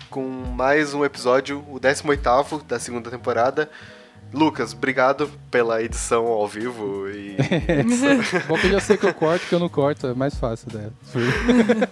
com 0.09 0.21
mais 0.21 0.93
um 0.93 1.03
episódio, 1.03 1.65
o 1.67 1.77
18º 1.77 2.63
da 2.63 2.79
segunda 2.79 3.11
temporada. 3.11 3.69
Lucas, 4.31 4.71
obrigado 4.71 5.29
pela 5.51 5.83
edição 5.83 6.25
ao 6.27 6.47
vivo 6.47 7.09
e 7.09 7.35
Bom 8.47 8.57
que 8.57 8.67
eu 8.67 8.71
já 8.71 8.79
sei 8.79 8.95
que 8.95 9.05
eu 9.05 9.13
corto, 9.13 9.45
que 9.45 9.53
eu 9.53 9.59
não 9.59 9.67
corto, 9.67 10.07
é 10.07 10.13
mais 10.13 10.33
fácil, 10.35 10.69
né? 10.73 10.91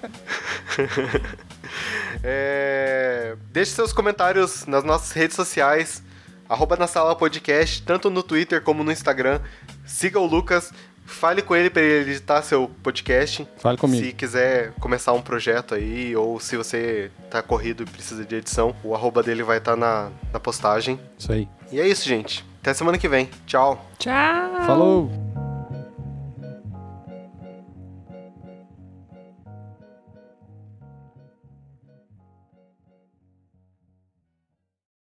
É, 2.24 3.36
Deixe 3.52 3.74
seus 3.74 3.92
comentários 3.92 4.66
nas 4.66 4.86
nossas 4.86 5.12
redes 5.12 5.36
sociais, 5.36 6.02
arroba 6.48 6.78
na 6.78 6.88
sala 6.88 7.18
podcast, 7.18 7.84
tanto 7.84 8.10
no 8.10 8.24
Twitter 8.24 8.62
como 8.62 8.82
no 8.82 8.94
Instagram. 8.94 9.42
Siga 9.86 10.22
o 10.22 10.26
Lucas, 10.26 10.72
fale 11.10 11.42
com 11.42 11.56
ele 11.56 11.70
para 11.70 11.82
ele 11.82 12.12
editar 12.12 12.42
seu 12.42 12.70
podcast. 12.82 13.48
Fale 13.58 13.78
comigo. 13.78 14.06
Se 14.06 14.14
quiser 14.14 14.72
começar 14.80 15.14
um 15.14 15.22
projeto 15.22 15.76
aí, 15.76 16.16
ou 16.16 16.40
se 16.40 16.56
você 16.56 17.12
tá 17.30 17.42
corrido 17.42 17.84
e 17.84 17.86
precisa 17.86 18.24
de 18.24 18.36
edição, 18.36 18.76
o 18.84 18.96
arroba 18.96 19.22
dele 19.22 19.44
vai 19.44 19.58
estar 19.58 19.76
na, 19.76 20.10
na 20.32 20.40
postagem. 20.40 21.00
Isso 21.18 21.32
aí. 21.32 21.48
E 21.72 21.80
é 21.80 21.88
isso, 21.88 22.08
gente. 22.08 22.46
Até 22.62 22.74
semana 22.74 22.98
que 22.98 23.08
vem. 23.08 23.30
Tchau. 23.46 23.86
Tchau. 23.98 24.66
Falou! 24.66 25.29